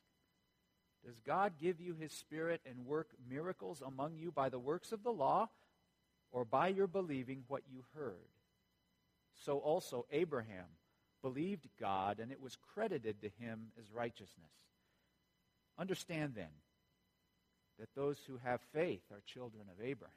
does 1.05 1.19
God 1.25 1.53
give 1.59 1.81
you 1.81 1.95
his 1.95 2.11
Spirit 2.11 2.61
and 2.65 2.85
work 2.85 3.09
miracles 3.29 3.81
among 3.85 4.17
you 4.17 4.31
by 4.31 4.49
the 4.49 4.59
works 4.59 4.91
of 4.91 5.03
the 5.03 5.11
law 5.11 5.49
or 6.31 6.45
by 6.45 6.67
your 6.67 6.87
believing 6.87 7.43
what 7.47 7.63
you 7.71 7.83
heard? 7.95 8.29
So 9.45 9.57
also 9.57 10.05
Abraham 10.11 10.65
believed 11.21 11.67
God, 11.79 12.19
and 12.19 12.31
it 12.31 12.41
was 12.41 12.57
credited 12.73 13.21
to 13.21 13.29
him 13.43 13.67
as 13.79 13.91
righteousness. 13.91 14.51
Understand 15.79 16.33
then 16.35 16.53
that 17.79 17.89
those 17.95 18.19
who 18.27 18.37
have 18.43 18.61
faith 18.73 19.01
are 19.11 19.21
children 19.25 19.63
of 19.71 19.83
Abraham. 19.83 20.15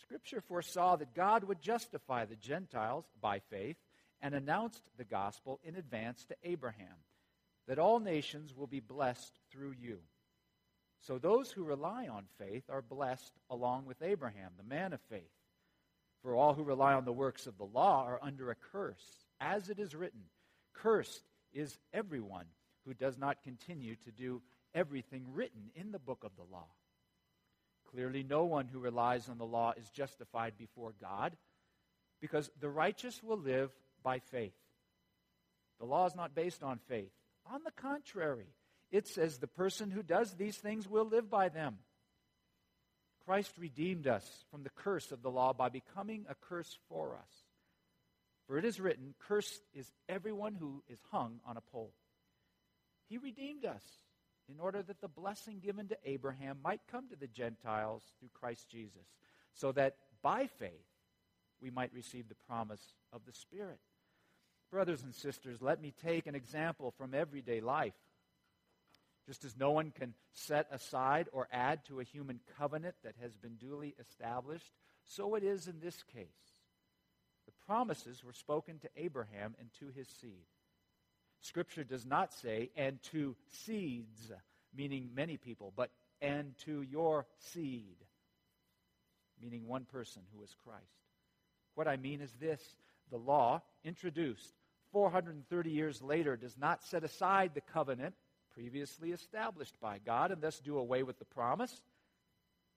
Scripture 0.00 0.40
foresaw 0.40 0.96
that 0.96 1.14
God 1.14 1.44
would 1.44 1.60
justify 1.60 2.24
the 2.24 2.36
Gentiles 2.36 3.04
by 3.20 3.40
faith 3.50 3.76
and 4.22 4.34
announced 4.34 4.82
the 4.96 5.04
gospel 5.04 5.60
in 5.62 5.76
advance 5.76 6.24
to 6.24 6.36
Abraham 6.42 6.96
that 7.68 7.78
all 7.78 8.00
nations 8.00 8.54
will 8.56 8.66
be 8.66 8.80
blessed 8.80 9.38
through 9.50 9.74
you. 9.80 9.98
So 11.00 11.18
those 11.18 11.50
who 11.50 11.64
rely 11.64 12.08
on 12.08 12.24
faith 12.38 12.64
are 12.68 12.82
blessed 12.82 13.32
along 13.48 13.86
with 13.86 14.02
Abraham, 14.02 14.52
the 14.56 14.74
man 14.74 14.92
of 14.92 15.00
faith. 15.08 15.30
For 16.22 16.34
all 16.34 16.52
who 16.52 16.62
rely 16.62 16.92
on 16.92 17.06
the 17.06 17.12
works 17.12 17.46
of 17.46 17.56
the 17.56 17.64
law 17.64 18.04
are 18.04 18.20
under 18.22 18.50
a 18.50 18.54
curse, 18.54 19.24
as 19.40 19.70
it 19.70 19.78
is 19.78 19.94
written 19.94 20.20
Cursed 20.74 21.22
is 21.52 21.78
everyone 21.92 22.46
who 22.84 22.94
does 22.94 23.18
not 23.18 23.42
continue 23.42 23.96
to 23.96 24.10
do 24.10 24.42
everything 24.74 25.24
written 25.32 25.70
in 25.74 25.92
the 25.92 25.98
book 25.98 26.22
of 26.24 26.36
the 26.36 26.52
law. 26.52 26.68
Clearly, 27.90 28.22
no 28.22 28.44
one 28.44 28.68
who 28.68 28.78
relies 28.78 29.28
on 29.28 29.38
the 29.38 29.46
law 29.46 29.72
is 29.76 29.90
justified 29.90 30.54
before 30.56 30.94
God 31.00 31.36
because 32.20 32.50
the 32.60 32.68
righteous 32.68 33.22
will 33.22 33.38
live 33.38 33.70
by 34.02 34.18
faith. 34.18 34.54
The 35.80 35.86
law 35.86 36.06
is 36.06 36.14
not 36.14 36.34
based 36.34 36.62
on 36.62 36.78
faith. 36.88 37.10
On 37.52 37.62
the 37.64 37.72
contrary, 37.72 38.46
it 38.92 39.08
says 39.08 39.38
the 39.38 39.46
person 39.46 39.90
who 39.90 40.02
does 40.02 40.34
these 40.34 40.56
things 40.56 40.88
will 40.88 41.04
live 41.04 41.28
by 41.28 41.48
them. 41.48 41.78
Christ 43.26 43.52
redeemed 43.58 44.06
us 44.06 44.24
from 44.50 44.62
the 44.62 44.70
curse 44.70 45.12
of 45.12 45.22
the 45.22 45.30
law 45.30 45.52
by 45.52 45.68
becoming 45.68 46.26
a 46.28 46.34
curse 46.34 46.78
for 46.88 47.14
us. 47.14 47.30
For 48.46 48.56
it 48.56 48.64
is 48.64 48.80
written, 48.80 49.14
Cursed 49.28 49.62
is 49.74 49.90
everyone 50.08 50.54
who 50.54 50.82
is 50.88 50.98
hung 51.10 51.40
on 51.46 51.56
a 51.56 51.60
pole. 51.60 51.92
He 53.08 53.18
redeemed 53.18 53.64
us 53.64 53.82
in 54.48 54.58
order 54.58 54.82
that 54.82 55.00
the 55.00 55.08
blessing 55.08 55.60
given 55.60 55.88
to 55.88 55.98
Abraham 56.04 56.58
might 56.62 56.80
come 56.90 57.08
to 57.08 57.16
the 57.16 57.28
Gentiles 57.28 58.02
through 58.18 58.30
Christ 58.32 58.68
Jesus, 58.68 59.06
so 59.54 59.72
that 59.72 59.96
by 60.22 60.46
faith 60.46 60.86
we 61.60 61.70
might 61.70 61.92
receive 61.92 62.28
the 62.28 62.34
promise 62.46 62.94
of 63.12 63.22
the 63.26 63.32
Spirit. 63.32 63.78
Brothers 64.70 65.02
and 65.02 65.14
sisters, 65.14 65.60
let 65.60 65.82
me 65.82 65.92
take 66.04 66.26
an 66.26 66.34
example 66.34 66.92
from 66.96 67.14
everyday 67.14 67.60
life. 67.60 67.94
Just 69.26 69.44
as 69.44 69.56
no 69.56 69.72
one 69.72 69.90
can 69.90 70.14
set 70.32 70.68
aside 70.70 71.28
or 71.32 71.48
add 71.52 71.84
to 71.86 72.00
a 72.00 72.04
human 72.04 72.40
covenant 72.58 72.94
that 73.02 73.14
has 73.20 73.36
been 73.36 73.56
duly 73.56 73.94
established, 74.00 74.72
so 75.04 75.34
it 75.34 75.42
is 75.42 75.66
in 75.66 75.80
this 75.80 76.02
case. 76.14 76.26
The 77.46 77.66
promises 77.66 78.22
were 78.24 78.32
spoken 78.32 78.78
to 78.78 78.88
Abraham 78.96 79.54
and 79.58 79.68
to 79.80 79.88
his 79.98 80.08
seed. 80.20 80.46
Scripture 81.40 81.84
does 81.84 82.06
not 82.06 82.32
say, 82.32 82.70
and 82.76 83.02
to 83.10 83.34
seeds, 83.64 84.30
meaning 84.76 85.10
many 85.14 85.36
people, 85.36 85.72
but 85.74 85.90
and 86.20 86.54
to 86.64 86.82
your 86.82 87.26
seed, 87.52 87.96
meaning 89.42 89.66
one 89.66 89.84
person 89.84 90.22
who 90.34 90.42
is 90.44 90.54
Christ. 90.64 90.84
What 91.74 91.88
I 91.88 91.96
mean 91.96 92.20
is 92.20 92.30
this 92.40 92.60
the 93.10 93.16
law, 93.16 93.62
introduced 93.84 94.54
430 94.92 95.70
years 95.70 96.02
later, 96.02 96.36
does 96.36 96.56
not 96.58 96.82
set 96.84 97.04
aside 97.04 97.52
the 97.54 97.60
covenant 97.60 98.14
previously 98.52 99.12
established 99.12 99.74
by 99.80 99.98
God 99.98 100.32
and 100.32 100.42
thus 100.42 100.60
do 100.60 100.78
away 100.78 101.02
with 101.02 101.18
the 101.18 101.24
promise. 101.24 101.82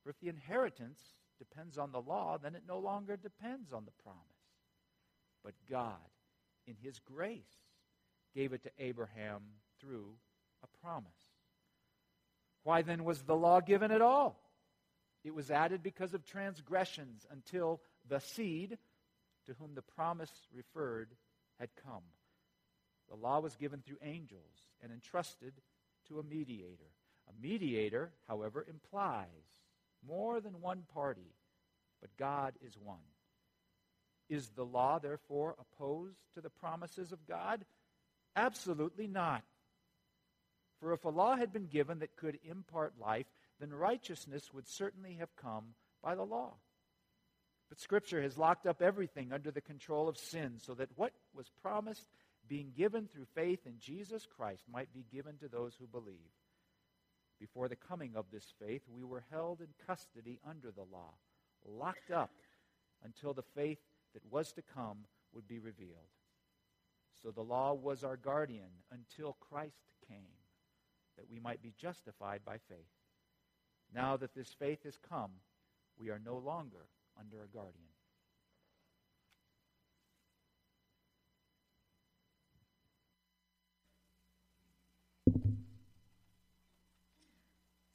For 0.03 0.09
if 0.09 0.19
the 0.19 0.29
inheritance 0.29 0.99
depends 1.39 1.77
on 1.77 1.91
the 1.91 2.01
law, 2.01 2.37
then 2.37 2.55
it 2.55 2.63
no 2.67 2.79
longer 2.79 3.17
depends 3.17 3.73
on 3.73 3.85
the 3.85 4.03
promise. 4.03 4.21
But 5.43 5.53
God, 5.69 5.95
in 6.67 6.75
His 6.81 6.99
grace, 6.99 7.41
gave 8.35 8.53
it 8.53 8.63
to 8.63 8.71
Abraham 8.79 9.41
through 9.79 10.13
a 10.63 10.85
promise. 10.85 11.11
Why 12.63 12.81
then 12.81 13.03
was 13.03 13.21
the 13.21 13.35
law 13.35 13.59
given 13.59 13.91
at 13.91 14.01
all? 14.01 14.39
It 15.23 15.33
was 15.33 15.51
added 15.51 15.83
because 15.83 16.13
of 16.13 16.25
transgressions 16.25 17.25
until 17.31 17.81
the 18.07 18.19
seed 18.19 18.77
to 19.45 19.53
whom 19.53 19.75
the 19.75 19.81
promise 19.81 20.31
referred 20.53 21.09
had 21.63 21.69
come. 21.81 22.03
The 23.09 23.15
law 23.15 23.39
was 23.39 23.55
given 23.55 23.81
through 23.81 23.97
angels 24.03 24.67
and 24.81 24.91
entrusted 24.91 25.53
to 26.09 26.19
a 26.19 26.23
mediator. 26.23 26.91
A 27.29 27.41
mediator, 27.41 28.11
however, 28.27 28.65
implies 28.67 29.27
more 30.05 30.41
than 30.41 30.61
one 30.61 30.83
party, 30.93 31.31
but 32.01 32.17
God 32.17 32.53
is 32.61 32.77
one. 32.77 32.97
Is 34.29 34.49
the 34.49 34.65
law, 34.65 34.99
therefore, 34.99 35.55
opposed 35.57 36.19
to 36.33 36.41
the 36.41 36.49
promises 36.49 37.13
of 37.13 37.25
God? 37.27 37.63
Absolutely 38.35 39.07
not. 39.07 39.43
For 40.81 40.91
if 40.91 41.05
a 41.05 41.09
law 41.09 41.37
had 41.37 41.53
been 41.53 41.67
given 41.67 41.99
that 41.99 42.17
could 42.17 42.39
impart 42.43 42.99
life, 42.99 43.27
then 43.61 43.71
righteousness 43.71 44.53
would 44.53 44.67
certainly 44.67 45.13
have 45.13 45.33
come 45.37 45.75
by 46.03 46.15
the 46.15 46.25
law. 46.25 46.55
But 47.73 47.79
Scripture 47.79 48.21
has 48.21 48.37
locked 48.37 48.67
up 48.67 48.83
everything 48.83 49.33
under 49.33 49.49
the 49.49 49.59
control 49.59 50.07
of 50.07 50.15
sin 50.15 50.59
so 50.59 50.75
that 50.75 50.95
what 50.95 51.11
was 51.33 51.49
promised 51.63 52.07
being 52.47 52.71
given 52.77 53.07
through 53.07 53.25
faith 53.33 53.65
in 53.65 53.79
Jesus 53.79 54.27
Christ 54.27 54.61
might 54.71 54.93
be 54.93 55.07
given 55.11 55.37
to 55.37 55.47
those 55.47 55.73
who 55.73 55.87
believe. 55.87 56.29
Before 57.39 57.67
the 57.67 57.75
coming 57.75 58.11
of 58.15 58.25
this 58.31 58.45
faith, 58.59 58.83
we 58.87 59.03
were 59.03 59.23
held 59.31 59.59
in 59.59 59.69
custody 59.87 60.39
under 60.47 60.69
the 60.69 60.85
law, 60.91 61.15
locked 61.65 62.11
up 62.11 62.29
until 63.03 63.33
the 63.33 63.41
faith 63.55 63.79
that 64.13 64.31
was 64.31 64.51
to 64.51 64.61
come 64.61 64.99
would 65.33 65.47
be 65.47 65.57
revealed. 65.57 66.13
So 67.23 67.31
the 67.31 67.41
law 67.41 67.73
was 67.73 68.03
our 68.03 68.17
guardian 68.17 68.69
until 68.91 69.35
Christ 69.49 69.81
came, 70.07 70.37
that 71.17 71.27
we 71.27 71.39
might 71.39 71.63
be 71.63 71.73
justified 71.81 72.41
by 72.45 72.59
faith. 72.69 72.93
Now 73.91 74.15
that 74.17 74.35
this 74.35 74.53
faith 74.59 74.83
has 74.83 74.99
come, 75.09 75.31
we 75.97 76.11
are 76.11 76.21
no 76.23 76.37
longer 76.37 76.85
under 77.19 77.43
a 77.43 77.47
guardian. 77.47 77.87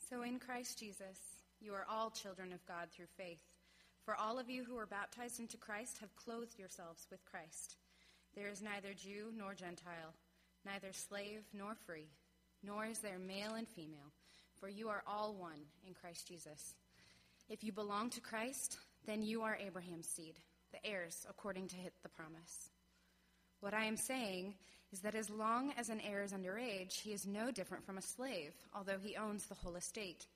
So 0.08 0.22
in 0.22 0.38
Christ 0.38 0.78
Jesus, 0.78 1.18
you 1.60 1.74
are 1.74 1.84
all 1.88 2.10
children 2.10 2.52
of 2.52 2.64
God 2.66 2.88
through 2.90 3.12
faith. 3.18 3.42
For 4.04 4.14
all 4.14 4.38
of 4.38 4.48
you 4.48 4.64
who 4.64 4.78
are 4.78 4.86
baptized 4.86 5.38
into 5.38 5.58
Christ 5.58 5.98
have 5.98 6.16
clothed 6.16 6.58
yourselves 6.58 7.06
with 7.10 7.24
Christ. 7.26 7.76
There 8.34 8.48
is 8.48 8.62
neither 8.62 8.94
Jew 8.94 9.32
nor 9.36 9.52
Gentile, 9.52 10.14
neither 10.64 10.94
slave 10.94 11.42
nor 11.52 11.74
free, 11.74 12.08
nor 12.62 12.86
is 12.86 13.00
there 13.00 13.18
male 13.18 13.54
and 13.54 13.68
female, 13.68 14.12
for 14.58 14.68
you 14.68 14.88
are 14.88 15.02
all 15.06 15.34
one 15.34 15.60
in 15.86 15.92
Christ 15.92 16.26
Jesus. 16.26 16.74
If 17.50 17.62
you 17.62 17.72
belong 17.72 18.08
to 18.10 18.20
Christ, 18.22 18.78
then 19.08 19.22
you 19.22 19.40
are 19.40 19.56
Abraham's 19.56 20.06
seed, 20.06 20.34
the 20.70 20.86
heirs 20.86 21.26
according 21.30 21.66
to 21.68 21.76
the 22.02 22.10
promise. 22.10 22.68
What 23.60 23.72
I 23.72 23.86
am 23.86 23.96
saying 23.96 24.54
is 24.92 25.00
that 25.00 25.14
as 25.14 25.30
long 25.30 25.72
as 25.78 25.88
an 25.88 26.02
heir 26.02 26.22
is 26.22 26.32
underage, 26.32 27.00
he 27.00 27.12
is 27.12 27.26
no 27.26 27.50
different 27.50 27.86
from 27.86 27.96
a 27.96 28.02
slave, 28.02 28.52
although 28.74 28.98
he 29.02 29.16
owns 29.16 29.46
the 29.46 29.54
whole 29.54 29.76
estate. 29.76 30.26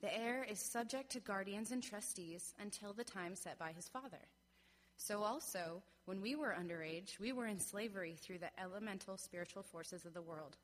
The 0.00 0.16
heir 0.18 0.46
is 0.50 0.58
subject 0.58 1.12
to 1.12 1.20
guardians 1.20 1.72
and 1.72 1.82
trustees 1.82 2.54
until 2.58 2.94
the 2.94 3.04
time 3.04 3.36
set 3.36 3.58
by 3.58 3.72
his 3.72 3.86
father. 3.86 4.24
So 4.96 5.22
also, 5.22 5.82
when 6.06 6.22
we 6.22 6.34
were 6.34 6.56
underage, 6.58 7.20
we 7.20 7.32
were 7.32 7.46
in 7.46 7.60
slavery 7.60 8.16
through 8.18 8.38
the 8.38 8.60
elemental 8.60 9.18
spiritual 9.18 9.62
forces 9.62 10.06
of 10.06 10.14
the 10.14 10.22
world. 10.22 10.56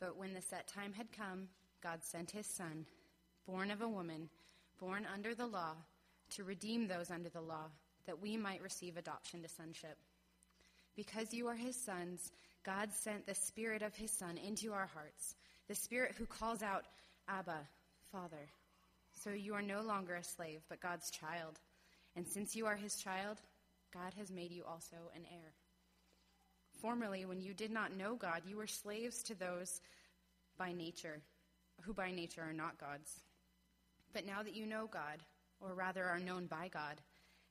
But 0.00 0.16
when 0.16 0.32
the 0.32 0.40
set 0.40 0.66
time 0.66 0.94
had 0.94 1.12
come, 1.12 1.48
God 1.82 2.02
sent 2.02 2.30
his 2.30 2.46
son, 2.46 2.86
born 3.46 3.70
of 3.70 3.82
a 3.82 3.88
woman, 3.88 4.30
born 4.80 5.06
under 5.12 5.34
the 5.34 5.46
law, 5.46 5.74
to 6.36 6.44
redeem 6.44 6.88
those 6.88 7.10
under 7.10 7.28
the 7.28 7.40
law, 7.40 7.66
that 8.06 8.20
we 8.20 8.36
might 8.36 8.62
receive 8.62 8.96
adoption 8.96 9.42
to 9.42 9.48
sonship. 9.48 9.96
Because 10.96 11.32
you 11.32 11.48
are 11.48 11.54
his 11.54 11.76
sons, 11.76 12.30
God 12.64 12.90
sent 12.92 13.26
the 13.26 13.34
Spirit 13.34 13.82
of 13.82 13.94
his 13.94 14.10
Son 14.10 14.38
into 14.38 14.72
our 14.72 14.88
hearts, 14.94 15.34
the 15.68 15.74
Spirit 15.74 16.14
who 16.16 16.26
calls 16.26 16.62
out, 16.62 16.84
Abba, 17.28 17.66
Father. 18.10 18.50
So 19.24 19.30
you 19.30 19.54
are 19.54 19.62
no 19.62 19.82
longer 19.82 20.14
a 20.14 20.24
slave, 20.24 20.60
but 20.68 20.80
God's 20.80 21.10
child. 21.10 21.58
And 22.16 22.26
since 22.26 22.54
you 22.54 22.66
are 22.66 22.76
his 22.76 22.96
child, 22.96 23.38
God 23.92 24.12
has 24.18 24.30
made 24.30 24.52
you 24.52 24.64
also 24.68 24.96
an 25.14 25.22
heir. 25.30 25.52
Formerly, 26.80 27.24
when 27.24 27.40
you 27.40 27.54
did 27.54 27.70
not 27.70 27.96
know 27.96 28.16
God, 28.16 28.42
you 28.46 28.56
were 28.56 28.66
slaves 28.66 29.22
to 29.24 29.34
those 29.34 29.80
by 30.58 30.72
nature, 30.72 31.20
who 31.82 31.94
by 31.94 32.10
nature 32.10 32.42
are 32.42 32.52
not 32.52 32.78
God's. 32.78 33.20
But 34.12 34.26
now 34.26 34.42
that 34.42 34.56
you 34.56 34.66
know 34.66 34.88
God, 34.92 35.22
or 35.62 35.74
rather 35.74 36.04
are 36.04 36.18
known 36.18 36.46
by 36.46 36.68
God, 36.68 37.00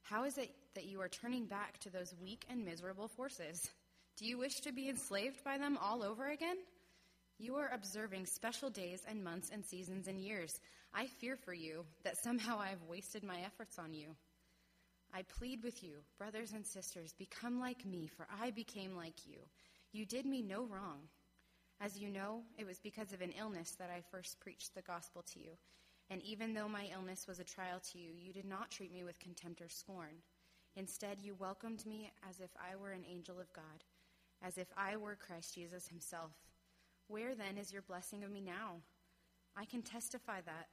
how 0.04 0.26
is 0.26 0.38
it 0.38 0.52
that 0.76 0.86
you 0.86 1.02
are 1.02 1.10
turning 1.10 1.46
back 1.46 1.80
to 1.80 1.90
those 1.90 2.14
weak 2.22 2.46
and 2.50 2.66
miserable 2.66 3.08
forces? 3.08 3.70
Do 4.18 4.26
you 4.26 4.38
wish 4.38 4.60
to 4.62 4.72
be 4.72 4.90
enslaved 4.90 5.44
by 5.44 5.58
them 5.58 5.78
all 5.82 6.04
over 6.04 6.28
again? 6.30 6.58
You 7.40 7.56
are 7.56 7.72
observing 7.74 8.28
special 8.28 8.70
days 8.70 9.02
and 9.08 9.24
months 9.24 9.50
and 9.52 9.66
seasons 9.66 10.08
and 10.08 10.20
years. 10.20 10.60
I 10.94 11.08
fear 11.08 11.36
for 11.36 11.54
you 11.54 11.86
that 12.04 12.22
somehow 12.24 12.60
I 12.60 12.68
have 12.68 12.84
wasted 12.88 13.24
my 13.24 13.40
efforts 13.46 13.80
on 13.80 13.94
you. 13.94 14.10
I 15.14 15.24
plead 15.24 15.64
with 15.64 15.84
you, 15.84 15.96
brothers 16.18 16.52
and 16.54 16.66
sisters, 16.66 17.14
become 17.18 17.60
like 17.60 17.86
me, 17.86 18.10
for 18.16 18.28
I 18.42 18.52
became 18.52 18.96
like 18.96 19.26
you. 19.26 19.40
You 19.92 20.06
did 20.06 20.26
me 20.26 20.42
no 20.42 20.66
wrong. 20.66 21.00
As 21.82 21.98
you 21.98 22.10
know, 22.10 22.44
it 22.58 22.68
was 22.68 22.80
because 22.80 23.12
of 23.12 23.22
an 23.22 23.34
illness 23.40 23.72
that 23.80 23.90
I 23.90 24.04
first 24.12 24.40
preached 24.40 24.76
the 24.76 24.84
gospel 24.84 25.24
to 25.34 25.40
you. 25.40 25.52
And 26.12 26.22
even 26.24 26.54
though 26.54 26.68
my 26.68 26.90
illness 26.94 27.26
was 27.26 27.40
a 27.40 27.44
trial 27.46 27.80
to 27.92 27.98
you, 27.98 28.12
you 28.14 28.34
did 28.34 28.46
not 28.46 28.70
treat 28.70 28.92
me 28.92 29.06
with 29.06 29.18
contempt 29.20 29.62
or 29.62 29.70
scorn. 29.70 30.22
Instead, 30.76 31.20
you 31.22 31.36
welcomed 31.36 31.86
me 31.86 32.12
as 32.30 32.42
if 32.42 32.50
I 32.60 32.76
were 32.76 32.92
an 32.92 33.06
angel 33.10 33.40
of 33.40 33.52
God, 33.54 33.64
as 34.44 34.58
if 34.58 34.68
I 34.78 34.98
were 34.98 35.16
Christ 35.16 35.56
Jesus 35.56 35.88
himself. 35.88 36.34
Where 37.08 37.34
then 37.34 37.58
is 37.58 37.72
your 37.72 37.82
blessing 37.82 38.26
of 38.26 38.32
me 38.32 38.42
now? 38.42 38.82
I 39.56 39.64
can 39.64 39.82
testify 39.82 40.42
that 40.46 40.68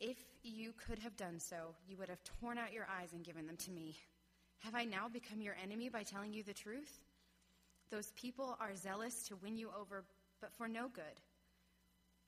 if 0.00 0.16
you 0.42 0.72
could 0.86 0.98
have 1.00 1.16
done 1.16 1.38
so, 1.38 1.74
you 1.86 1.98
would 1.98 2.08
have 2.08 2.24
torn 2.24 2.56
out 2.56 2.72
your 2.72 2.86
eyes 2.98 3.12
and 3.12 3.22
given 3.22 3.46
them 3.46 3.58
to 3.58 3.70
me. 3.70 3.96
Have 4.60 4.74
I 4.74 4.84
now 4.84 5.08
become 5.08 5.42
your 5.42 5.56
enemy 5.62 5.90
by 5.90 6.04
telling 6.04 6.32
you 6.32 6.42
the 6.42 6.54
truth? 6.54 7.00
Those 7.90 8.12
people 8.12 8.56
are 8.60 8.74
zealous 8.74 9.24
to 9.28 9.36
win 9.36 9.58
you 9.58 9.68
over, 9.78 10.04
but 10.40 10.54
for 10.54 10.68
no 10.68 10.88
good. 10.88 11.20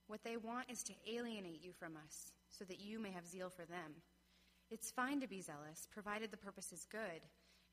What 0.06 0.24
they 0.24 0.36
want 0.36 0.70
is 0.70 0.82
to 0.84 0.94
alienate 1.10 1.62
you 1.62 1.72
from 1.72 1.96
us, 1.96 2.32
so 2.50 2.64
that 2.64 2.80
you 2.80 2.98
may 2.98 3.10
have 3.10 3.26
zeal 3.26 3.50
for 3.50 3.64
them. 3.64 4.02
It's 4.70 4.90
fine 4.90 5.20
to 5.20 5.28
be 5.28 5.40
zealous, 5.40 5.86
provided 5.90 6.30
the 6.30 6.36
purpose 6.36 6.72
is 6.72 6.86
good, 6.90 7.22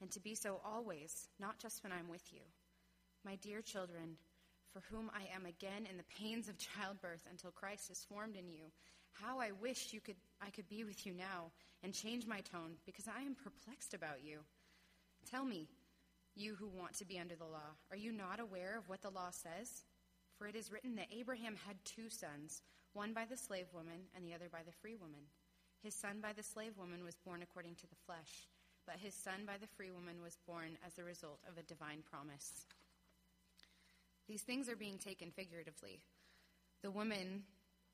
and 0.01 0.11
to 0.11 0.19
be 0.19 0.35
so 0.35 0.61
always, 0.65 1.27
not 1.39 1.59
just 1.59 1.83
when 1.83 1.91
I'm 1.91 2.09
with 2.09 2.31
you. 2.31 2.41
My 3.25 3.35
dear 3.35 3.61
children, 3.61 4.17
for 4.71 4.81
whom 4.89 5.09
I 5.13 5.33
am 5.35 5.45
again 5.45 5.87
in 5.89 5.97
the 5.97 6.03
pains 6.17 6.47
of 6.47 6.57
childbirth 6.75 7.21
until 7.29 7.51
Christ 7.51 7.89
is 7.89 8.05
formed 8.07 8.35
in 8.35 8.49
you, 8.49 8.71
how 9.13 9.39
I 9.39 9.51
wish 9.61 9.91
you 9.91 9.99
could, 9.99 10.15
I 10.41 10.49
could 10.49 10.69
be 10.69 10.83
with 10.83 11.05
you 11.05 11.13
now 11.13 11.51
and 11.83 11.93
change 11.93 12.27
my 12.27 12.41
tone, 12.41 12.75
because 12.85 13.07
I 13.07 13.21
am 13.21 13.35
perplexed 13.35 13.93
about 13.93 14.23
you. 14.23 14.39
Tell 15.29 15.45
me, 15.45 15.67
you 16.35 16.55
who 16.55 16.67
want 16.67 16.97
to 16.97 17.05
be 17.05 17.19
under 17.19 17.35
the 17.35 17.45
law, 17.45 17.75
are 17.91 17.97
you 17.97 18.11
not 18.11 18.39
aware 18.39 18.77
of 18.77 18.87
what 18.87 19.01
the 19.01 19.09
law 19.09 19.29
says? 19.31 19.83
For 20.39 20.47
it 20.47 20.55
is 20.55 20.71
written 20.71 20.95
that 20.95 21.11
Abraham 21.11 21.57
had 21.67 21.75
two 21.83 22.09
sons, 22.09 22.61
one 22.93 23.11
by 23.11 23.25
the 23.25 23.35
slave 23.35 23.67
woman 23.73 24.07
and 24.15 24.25
the 24.25 24.33
other 24.33 24.47
by 24.49 24.63
the 24.65 24.71
free 24.71 24.95
woman. 24.95 25.27
His 25.83 25.93
son 25.93 26.21
by 26.21 26.31
the 26.31 26.43
slave 26.43 26.77
woman 26.77 27.03
was 27.03 27.15
born 27.15 27.41
according 27.43 27.75
to 27.75 27.87
the 27.87 27.99
flesh, 28.05 28.47
but 28.87 28.95
his 28.95 29.13
son 29.13 29.43
by 29.45 29.57
the 29.59 29.67
free 29.67 29.91
woman 29.91 30.21
was 30.23 30.37
born 30.47 30.77
as 30.87 30.93
the 30.93 31.03
result 31.03 31.39
of 31.45 31.57
a 31.57 31.67
divine 31.67 32.03
promise. 32.09 32.65
These 34.29 34.43
things 34.43 34.69
are 34.69 34.77
being 34.77 34.97
taken 34.97 35.31
figuratively. 35.31 35.99
The 36.83 36.91
woman 36.91 37.43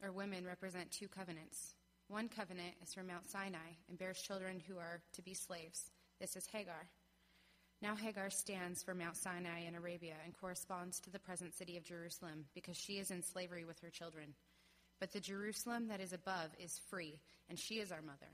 or 0.03 0.11
women 0.11 0.45
represent 0.45 0.91
two 0.91 1.07
covenants. 1.07 1.73
One 2.09 2.29
covenant 2.29 2.75
is 2.83 2.93
from 2.93 3.07
Mount 3.07 3.27
Sinai 3.27 3.81
and 3.89 3.97
bears 3.97 4.21
children 4.21 4.61
who 4.67 4.77
are 4.77 5.01
to 5.13 5.21
be 5.23 5.33
slaves. 5.33 5.89
This 6.19 6.35
is 6.35 6.45
Hagar. 6.45 6.89
Now 7.81 7.95
Hagar 7.95 8.29
stands 8.29 8.81
for 8.81 8.93
Mount 8.93 9.17
Sinai 9.17 9.65
in 9.67 9.75
Arabia 9.75 10.15
and 10.23 10.33
corresponds 10.39 10.99
to 11.01 11.09
the 11.09 11.19
present 11.19 11.53
city 11.53 11.77
of 11.77 11.83
Jerusalem 11.83 12.45
because 12.53 12.77
she 12.77 12.93
is 12.93 13.11
in 13.11 13.21
slavery 13.21 13.65
with 13.65 13.79
her 13.81 13.89
children. 13.89 14.33
But 14.99 15.11
the 15.11 15.19
Jerusalem 15.19 15.89
that 15.89 15.99
is 15.99 16.13
above 16.13 16.51
is 16.57 16.79
free, 16.89 17.19
and 17.49 17.59
she 17.59 17.75
is 17.75 17.91
our 17.91 18.01
mother. 18.01 18.31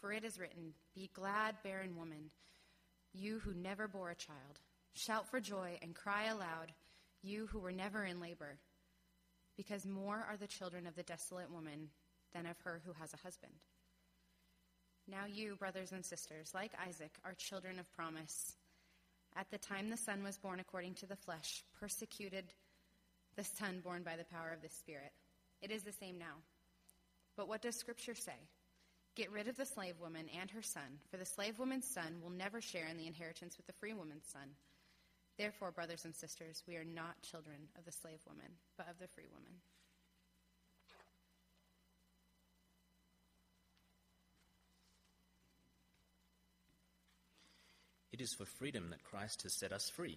For 0.00 0.12
it 0.12 0.24
is 0.24 0.38
written, 0.38 0.74
Be 0.94 1.10
glad, 1.12 1.56
barren 1.64 1.96
woman, 1.96 2.30
you 3.12 3.40
who 3.40 3.52
never 3.52 3.88
bore 3.88 4.10
a 4.10 4.14
child. 4.14 4.60
Shout 4.94 5.28
for 5.28 5.40
joy 5.40 5.78
and 5.82 5.94
cry 5.94 6.26
aloud, 6.26 6.72
you 7.22 7.46
who 7.46 7.58
were 7.58 7.72
never 7.72 8.04
in 8.04 8.20
labor, 8.20 8.58
because 9.56 9.84
more 9.84 10.24
are 10.28 10.36
the 10.36 10.46
children 10.46 10.86
of 10.86 10.94
the 10.94 11.02
desolate 11.02 11.50
woman 11.50 11.88
than 12.32 12.46
of 12.46 12.58
her 12.64 12.80
who 12.84 12.92
has 13.00 13.12
a 13.12 13.18
husband. 13.18 13.54
Now 15.08 15.26
you, 15.26 15.56
brothers 15.56 15.92
and 15.92 16.04
sisters, 16.04 16.52
like 16.54 16.72
Isaac, 16.86 17.12
are 17.24 17.34
children 17.34 17.78
of 17.78 17.92
promise. 17.92 18.56
At 19.36 19.50
the 19.50 19.58
time 19.58 19.90
the 19.90 19.96
Son 19.96 20.22
was 20.22 20.38
born 20.38 20.60
according 20.60 20.94
to 20.94 21.06
the 21.06 21.16
flesh, 21.16 21.64
persecuted 21.78 22.44
the 23.36 23.44
Son 23.44 23.80
born 23.82 24.02
by 24.02 24.16
the 24.16 24.24
power 24.24 24.52
of 24.52 24.62
the 24.62 24.68
Spirit. 24.68 25.12
It 25.60 25.70
is 25.70 25.82
the 25.82 25.92
same 25.92 26.18
now. 26.18 26.42
But 27.36 27.48
what 27.48 27.62
does 27.62 27.76
Scripture 27.76 28.14
say? 28.14 28.36
Get 29.16 29.30
rid 29.30 29.46
of 29.46 29.56
the 29.56 29.66
slave 29.66 29.94
woman 30.00 30.26
and 30.40 30.50
her 30.50 30.62
son, 30.62 30.98
for 31.08 31.16
the 31.16 31.24
slave 31.24 31.58
woman's 31.60 31.86
son 31.86 32.16
will 32.20 32.30
never 32.30 32.60
share 32.60 32.86
in 32.86 32.96
the 32.96 33.06
inheritance 33.06 33.56
with 33.56 33.66
the 33.66 33.72
free 33.72 33.94
woman's 33.94 34.26
son. 34.26 34.50
Therefore, 35.38 35.70
brothers 35.70 36.04
and 36.04 36.14
sisters, 36.14 36.62
we 36.66 36.76
are 36.76 36.84
not 36.84 37.22
children 37.22 37.68
of 37.78 37.84
the 37.84 37.92
slave 37.92 38.20
woman, 38.26 38.58
but 38.76 38.88
of 38.88 38.98
the 38.98 39.06
free 39.06 39.26
woman. 39.32 39.52
It 48.14 48.20
is 48.20 48.32
for 48.32 48.44
freedom 48.44 48.90
that 48.90 49.02
Christ 49.02 49.42
has 49.42 49.54
set 49.54 49.72
us 49.72 49.90
free. 49.90 50.16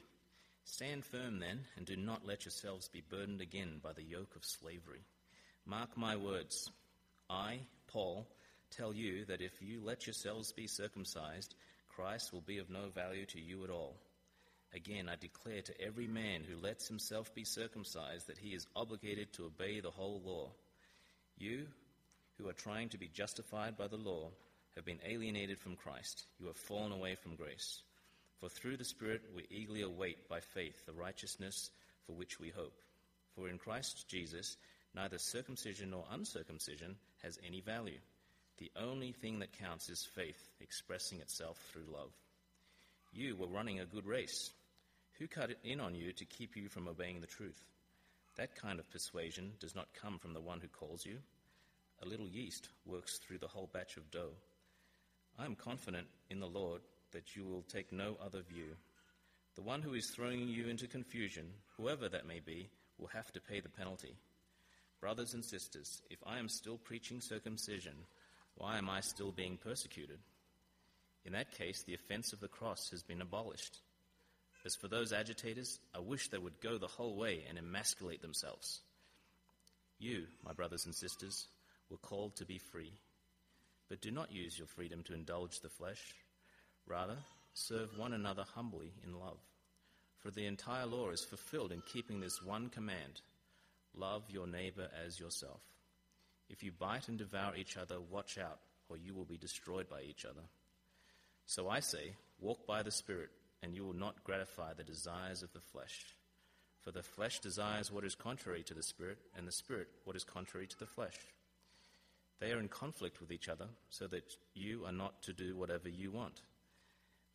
Stand 0.66 1.04
firm 1.04 1.40
then, 1.40 1.62
and 1.78 1.84
do 1.84 1.96
not 1.96 2.28
let 2.28 2.46
yourselves 2.46 2.88
be 2.88 3.02
burdened 3.02 3.42
again 3.42 3.80
by 3.82 3.92
the 3.94 4.04
yoke 4.04 4.36
of 4.36 4.46
slavery. 4.46 5.02
Mark 5.66 5.98
my 5.98 6.16
words. 6.16 6.70
I, 7.28 7.62
Paul, 7.88 8.28
tell 8.70 8.94
you 8.94 9.26
that 9.26 9.42
if 9.42 9.64
you 9.64 9.82
let 9.84 10.06
yourselves 10.06 10.52
be 10.52 10.68
circumcised, 10.68 11.56
Christ 11.90 12.32
will 12.32 12.42
be 12.42 12.60
of 12.60 12.70
no 12.70 12.90
value 12.94 13.26
to 13.26 13.42
you 13.42 13.64
at 13.64 13.72
all. 13.72 13.96
Again, 14.76 15.10
I 15.10 15.16
declare 15.16 15.64
to 15.64 15.82
every 15.82 16.06
man 16.06 16.44
who 16.48 16.64
lets 16.64 16.88
himself 16.88 17.34
be 17.34 17.46
circumcised 17.46 18.28
that 18.28 18.38
he 18.38 18.50
is 18.50 18.68
obligated 18.76 19.34
to 19.34 19.46
obey 19.46 19.80
the 19.80 19.90
whole 19.90 20.22
law. 20.24 20.52
You, 21.40 21.66
who 22.38 22.48
are 22.48 22.54
trying 22.54 22.90
to 22.90 23.00
be 23.00 23.10
justified 23.12 23.76
by 23.76 23.88
the 23.88 23.98
law, 23.98 24.30
have 24.76 24.86
been 24.86 25.00
alienated 25.04 25.58
from 25.58 25.76
Christ. 25.76 26.28
You 26.40 26.46
have 26.46 26.58
fallen 26.58 26.92
away 26.92 27.16
from 27.16 27.36
grace. 27.36 27.82
For 28.40 28.50
through 28.50 28.78
the 28.78 28.86
Spirit 28.86 29.22
we 29.36 29.48
eagerly 29.50 29.82
await 29.82 30.30
by 30.30 30.40
faith 30.40 30.86
the 30.86 30.94
righteousness 30.94 31.72
for 32.06 32.14
which 32.14 32.40
we 32.40 32.50
hope. 32.50 32.80
For 33.36 33.50
in 33.50 33.58
Christ 33.58 34.08
Jesus, 34.08 34.58
neither 34.96 35.18
circumcision 35.18 35.92
nor 35.92 36.06
uncircumcision 36.12 36.96
has 37.24 37.40
any 37.46 37.62
value. 37.62 38.00
The 38.58 38.72
only 38.76 39.12
thing 39.12 39.40
that 39.40 39.58
counts 39.58 39.90
is 39.90 40.08
faith, 40.16 40.50
expressing 40.60 41.20
itself 41.20 41.58
through 41.72 41.94
love. 41.94 42.12
You 43.12 43.36
were 43.36 43.48
running 43.48 43.80
a 43.80 43.86
good 43.86 44.06
race. 44.06 44.52
Who 45.20 45.28
cut 45.28 45.50
it 45.50 45.60
in 45.64 45.80
on 45.80 45.96
you 45.96 46.14
to 46.14 46.26
keep 46.26 46.56
you 46.56 46.70
from 46.70 46.88
obeying 46.88 47.22
the 47.22 47.28
truth? 47.28 47.62
That 48.36 48.56
kind 48.56 48.80
of 48.80 48.90
persuasion 48.92 49.54
does 49.60 49.76
not 49.76 49.94
come 50.00 50.20
from 50.20 50.34
the 50.34 50.42
one 50.42 50.60
who 50.60 50.68
calls 50.68 51.06
you. 51.06 51.18
A 52.04 52.08
little 52.08 52.28
yeast 52.28 52.70
works 52.86 53.18
through 53.18 53.40
the 53.40 53.48
whole 53.48 53.70
batch 53.74 53.98
of 53.98 54.12
dough. 54.12 54.34
I 55.40 55.46
am 55.46 55.56
confident 55.56 56.08
in 56.30 56.40
the 56.40 56.48
Lord 56.48 56.82
that 57.12 57.36
you 57.36 57.46
will 57.46 57.64
take 57.64 57.92
no 57.92 58.18
other 58.24 58.42
view. 58.42 58.76
The 59.56 59.62
one 59.62 59.82
who 59.82 59.94
is 59.94 60.10
throwing 60.10 60.48
you 60.48 60.68
into 60.68 60.88
confusion, 60.88 61.46
whoever 61.78 62.08
that 62.10 62.28
may 62.28 62.40
be, 62.40 62.70
will 62.98 63.08
have 63.08 63.32
to 63.34 63.42
pay 63.42 63.60
the 63.60 63.70
penalty. 63.70 64.16
Brothers 65.00 65.34
and 65.34 65.46
sisters, 65.46 66.02
if 66.10 66.20
I 66.26 66.40
am 66.40 66.50
still 66.50 66.78
preaching 66.78 67.22
circumcision, 67.22 67.94
why 68.56 68.78
am 68.78 68.90
I 68.90 69.02
still 69.02 69.32
being 69.32 69.58
persecuted? 69.58 70.20
In 71.26 71.34
that 71.34 71.52
case, 71.58 71.84
the 71.84 71.94
offense 71.94 72.34
of 72.34 72.40
the 72.40 72.48
cross 72.48 72.90
has 72.92 73.04
been 73.04 73.22
abolished. 73.22 73.80
As 74.66 74.76
for 74.76 74.88
those 74.88 75.14
agitators, 75.14 75.80
I 75.94 76.00
wish 76.00 76.30
they 76.30 76.38
would 76.38 76.60
go 76.62 76.78
the 76.78 76.88
whole 76.88 77.16
way 77.16 77.44
and 77.48 77.58
emasculate 77.58 78.22
themselves. 78.22 78.82
You, 80.00 80.26
my 80.44 80.54
brothers 80.54 80.86
and 80.86 80.96
sisters, 80.96 81.48
were 81.90 81.98
called 81.98 82.36
to 82.38 82.46
be 82.46 82.58
free. 82.58 82.94
But 83.90 84.02
do 84.02 84.12
not 84.12 84.32
use 84.32 84.58
your 84.58 84.68
freedom 84.68 85.04
to 85.04 85.14
indulge 85.14 85.60
the 85.60 85.70
flesh. 85.70 86.14
Rather, 86.88 87.18
serve 87.54 87.98
one 87.98 88.14
another 88.14 88.46
humbly 88.56 88.94
in 89.04 89.20
love. 89.20 89.38
For 90.20 90.32
the 90.32 90.46
entire 90.46 90.86
law 90.86 91.10
is 91.10 91.24
fulfilled 91.24 91.72
in 91.72 91.82
keeping 91.82 92.20
this 92.20 92.42
one 92.42 92.70
command 92.70 93.22
love 93.96 94.24
your 94.30 94.48
neighbor 94.48 94.88
as 95.06 95.20
yourself. 95.20 95.62
If 96.50 96.64
you 96.64 96.72
bite 96.72 97.08
and 97.08 97.18
devour 97.18 97.56
each 97.56 97.78
other, 97.78 97.96
watch 98.00 98.38
out, 98.38 98.60
or 98.90 98.98
you 98.98 99.14
will 99.14 99.26
be 99.26 99.38
destroyed 99.38 99.90
by 99.90 100.02
each 100.02 100.24
other. 100.24 100.44
So 101.46 101.70
I 101.70 101.80
say, 101.80 102.12
walk 102.40 102.66
by 102.68 102.84
the 102.84 102.92
Spirit, 102.92 103.30
and 103.64 103.74
you 103.74 103.84
will 103.84 103.94
not 103.94 104.24
gratify 104.24 104.74
the 104.74 104.84
desires 104.84 105.44
of 105.44 105.52
the 105.54 105.60
flesh. 105.60 106.06
For 106.82 106.92
the 106.92 107.04
flesh 107.04 107.40
desires 107.40 107.92
what 107.92 108.06
is 108.06 108.16
contrary 108.16 108.64
to 108.64 108.74
the 108.74 108.84
Spirit, 108.84 109.18
and 109.36 109.48
the 109.48 109.52
Spirit 109.52 109.88
what 110.06 110.16
is 110.16 110.24
contrary 110.24 110.68
to 110.68 110.80
the 110.80 110.86
flesh. 110.86 111.18
They 112.40 112.52
are 112.52 112.60
in 112.60 112.68
conflict 112.68 113.20
with 113.20 113.32
each 113.32 113.50
other, 113.50 113.66
so 113.90 114.08
that 114.08 114.36
you 114.54 114.86
are 114.86 114.92
not 114.92 115.24
to 115.24 115.34
do 115.34 115.56
whatever 115.56 115.90
you 115.90 116.12
want. 116.12 116.42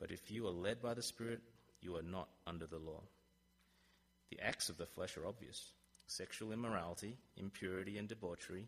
But 0.03 0.11
if 0.11 0.33
you 0.33 0.49
are 0.49 0.51
led 0.51 0.83
by 0.83 0.95
the 0.95 1.03
Spirit, 1.03 1.41
you 1.81 1.95
are 1.97 2.03
not 2.03 2.29
under 2.45 2.67
the 2.67 2.81
law. 2.81 3.03
The 4.31 4.41
acts 4.45 4.69
of 4.69 4.77
the 4.77 4.85
flesh 4.85 5.17
are 5.17 5.29
obvious 5.29 5.71
sexual 6.09 6.51
immorality, 6.51 7.17
impurity 7.37 7.99
and 7.99 8.09
debauchery, 8.09 8.67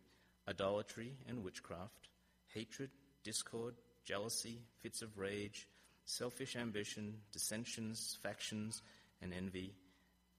idolatry 0.48 1.12
and 1.28 1.42
witchcraft, 1.42 2.08
hatred, 2.54 2.88
discord, 3.24 3.74
jealousy, 4.04 4.60
fits 4.80 5.02
of 5.02 5.18
rage, 5.18 5.66
selfish 6.04 6.54
ambition, 6.54 7.14
dissensions, 7.32 8.16
factions, 8.22 8.80
and 9.20 9.34
envy, 9.34 9.74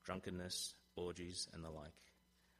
drunkenness, 0.05 0.75
orgies, 0.95 1.49
and 1.53 1.61
the 1.61 1.69
like. 1.69 1.91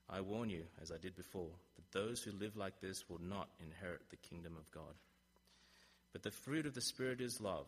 I 0.10 0.19
warn 0.19 0.50
you, 0.50 0.65
as 0.82 0.91
I 0.91 0.98
did 0.98 1.15
before, 1.15 1.56
that 1.78 1.98
those 1.98 2.21
who 2.21 2.34
live 2.34 2.58
like 2.58 2.82
this 2.82 3.10
will 3.10 3.21
not 3.21 3.48
inherit 3.62 4.10
the 4.10 4.17
kingdom 4.17 4.58
of 4.60 4.69
God. 4.71 4.93
But 6.12 6.24
the 6.24 6.32
fruit 6.32 6.65
of 6.65 6.74
the 6.74 6.82
Spirit 6.82 7.21
is 7.21 7.39
love, 7.39 7.67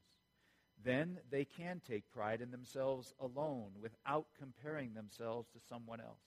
Then 0.83 1.19
they 1.29 1.45
can 1.45 1.81
take 1.87 2.11
pride 2.11 2.41
in 2.41 2.51
themselves 2.51 3.13
alone 3.19 3.71
without 3.81 4.27
comparing 4.39 4.93
themselves 4.93 5.47
to 5.49 5.59
someone 5.69 5.99
else. 5.99 6.21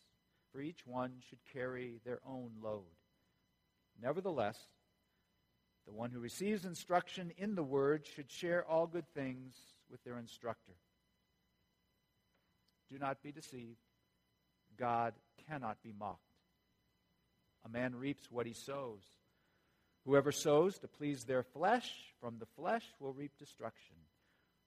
For 0.52 0.60
each 0.60 0.86
one 0.86 1.14
should 1.28 1.40
carry 1.52 2.00
their 2.04 2.20
own 2.26 2.50
load. 2.62 2.84
Nevertheless, 4.00 4.58
the 5.86 5.92
one 5.92 6.10
who 6.10 6.20
receives 6.20 6.64
instruction 6.64 7.32
in 7.36 7.54
the 7.54 7.62
word 7.62 8.06
should 8.06 8.30
share 8.30 8.64
all 8.64 8.86
good 8.86 9.08
things 9.14 9.54
with 9.90 10.02
their 10.04 10.18
instructor. 10.18 10.74
Do 12.90 12.98
not 12.98 13.22
be 13.22 13.32
deceived. 13.32 13.78
God 14.78 15.14
cannot 15.48 15.82
be 15.82 15.92
mocked. 15.98 16.20
A 17.64 17.68
man 17.68 17.94
reaps 17.94 18.30
what 18.30 18.46
he 18.46 18.52
sows. 18.52 19.02
Whoever 20.04 20.32
sows 20.32 20.78
to 20.78 20.88
please 20.88 21.24
their 21.24 21.42
flesh, 21.42 21.90
from 22.20 22.38
the 22.38 22.46
flesh 22.56 22.84
will 23.00 23.12
reap 23.12 23.32
destruction. 23.38 23.96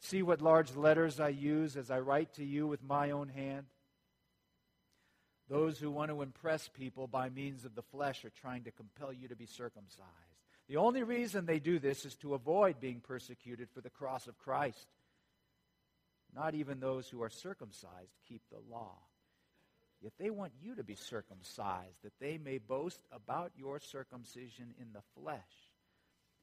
See 0.00 0.22
what 0.22 0.40
large 0.40 0.74
letters 0.76 1.18
I 1.20 1.28
use 1.28 1.76
as 1.76 1.90
I 1.90 2.00
write 2.00 2.34
to 2.34 2.44
you 2.44 2.66
with 2.66 2.82
my 2.82 3.10
own 3.10 3.28
hand? 3.28 3.66
Those 5.48 5.78
who 5.78 5.90
want 5.90 6.10
to 6.10 6.22
impress 6.22 6.68
people 6.68 7.06
by 7.06 7.28
means 7.28 7.64
of 7.64 7.74
the 7.74 7.82
flesh 7.82 8.24
are 8.24 8.30
trying 8.30 8.64
to 8.64 8.72
compel 8.72 9.12
you 9.12 9.28
to 9.28 9.36
be 9.36 9.46
circumcised. 9.46 10.10
The 10.68 10.76
only 10.78 11.04
reason 11.04 11.46
they 11.46 11.60
do 11.60 11.78
this 11.78 12.04
is 12.04 12.16
to 12.16 12.34
avoid 12.34 12.80
being 12.80 13.00
persecuted 13.00 13.68
for 13.70 13.80
the 13.80 13.90
cross 13.90 14.26
of 14.26 14.38
Christ. 14.38 14.86
Not 16.34 16.54
even 16.54 16.80
those 16.80 17.08
who 17.08 17.22
are 17.22 17.30
circumcised 17.30 18.12
keep 18.28 18.42
the 18.50 18.58
law. 18.70 18.98
Yet 20.02 20.12
they 20.18 20.30
want 20.30 20.52
you 20.60 20.74
to 20.74 20.84
be 20.84 20.96
circumcised, 20.96 22.02
that 22.02 22.18
they 22.20 22.36
may 22.38 22.58
boast 22.58 23.00
about 23.12 23.52
your 23.56 23.80
circumcision 23.80 24.74
in 24.80 24.92
the 24.92 25.02
flesh. 25.20 25.40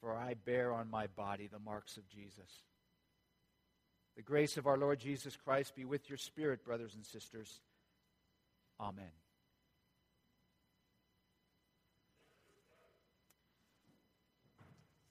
for 0.00 0.14
I 0.14 0.34
bear 0.34 0.72
on 0.72 0.90
my 0.90 1.06
body 1.08 1.48
the 1.50 1.58
marks 1.58 1.96
of 1.96 2.08
Jesus. 2.08 2.62
The 4.16 4.22
grace 4.22 4.56
of 4.56 4.66
our 4.66 4.78
Lord 4.78 4.98
Jesus 4.98 5.36
Christ 5.36 5.74
be 5.74 5.84
with 5.84 6.08
your 6.08 6.18
spirit, 6.18 6.64
brothers 6.64 6.94
and 6.94 7.04
sisters. 7.04 7.60
Amen. 8.80 9.10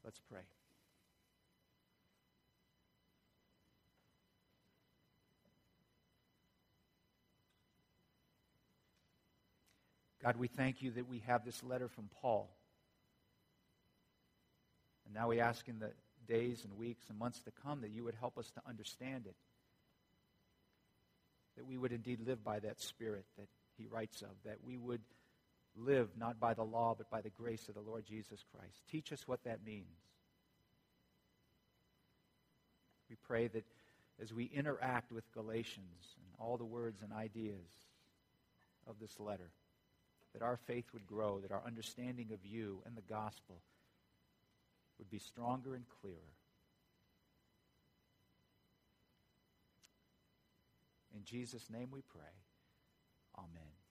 Let's 0.03 0.19
pray. 0.29 0.41
God, 10.23 10.37
we 10.37 10.47
thank 10.47 10.81
you 10.81 10.89
that 10.91 11.07
we 11.07 11.19
have 11.27 11.45
this 11.45 11.63
letter 11.63 11.87
from 11.87 12.09
Paul. 12.21 12.49
And 15.05 15.13
now 15.13 15.27
we 15.29 15.39
ask 15.39 15.67
in 15.67 15.79
the 15.79 15.91
days 16.27 16.63
and 16.63 16.77
weeks 16.77 17.05
and 17.09 17.17
months 17.17 17.39
to 17.41 17.51
come 17.63 17.81
that 17.81 17.91
you 17.91 18.03
would 18.03 18.15
help 18.19 18.37
us 18.37 18.49
to 18.51 18.61
understand 18.67 19.25
it. 19.27 19.35
That 21.57 21.65
we 21.65 21.77
would 21.77 21.91
indeed 21.91 22.19
live 22.25 22.43
by 22.43 22.59
that 22.59 22.81
spirit 22.81 23.25
that 23.37 23.47
he 23.77 23.85
writes 23.87 24.21
of. 24.21 24.29
That 24.43 24.57
we 24.65 24.77
would 24.77 25.01
live 25.77 26.09
not 26.17 26.39
by 26.39 26.53
the 26.53 26.63
law, 26.63 26.95
but 26.97 27.09
by 27.09 27.21
the 27.21 27.29
grace 27.29 27.67
of 27.67 27.75
the 27.75 27.81
Lord 27.81 28.05
Jesus 28.05 28.43
Christ. 28.53 28.81
Teach 28.89 29.11
us 29.11 29.27
what 29.27 29.43
that 29.43 29.65
means. 29.65 29.85
We 33.09 33.15
pray 33.27 33.47
that 33.47 33.65
as 34.21 34.33
we 34.33 34.45
interact 34.45 35.11
with 35.11 35.31
Galatians 35.33 36.15
and 36.17 36.33
all 36.39 36.57
the 36.57 36.65
words 36.65 37.01
and 37.01 37.13
ideas 37.13 37.69
of 38.87 38.95
this 38.99 39.19
letter, 39.19 39.51
that 40.33 40.41
our 40.41 40.57
faith 40.57 40.85
would 40.93 41.05
grow, 41.05 41.39
that 41.39 41.51
our 41.51 41.61
understanding 41.65 42.29
of 42.33 42.39
you 42.45 42.81
and 42.85 42.95
the 42.95 43.01
gospel 43.01 43.61
would 44.97 45.09
be 45.09 45.19
stronger 45.19 45.75
and 45.75 45.85
clearer. 46.01 46.35
In 51.15 51.23
Jesus' 51.23 51.69
name 51.69 51.89
we 51.91 52.01
pray. 52.01 52.33
Amen. 53.37 53.84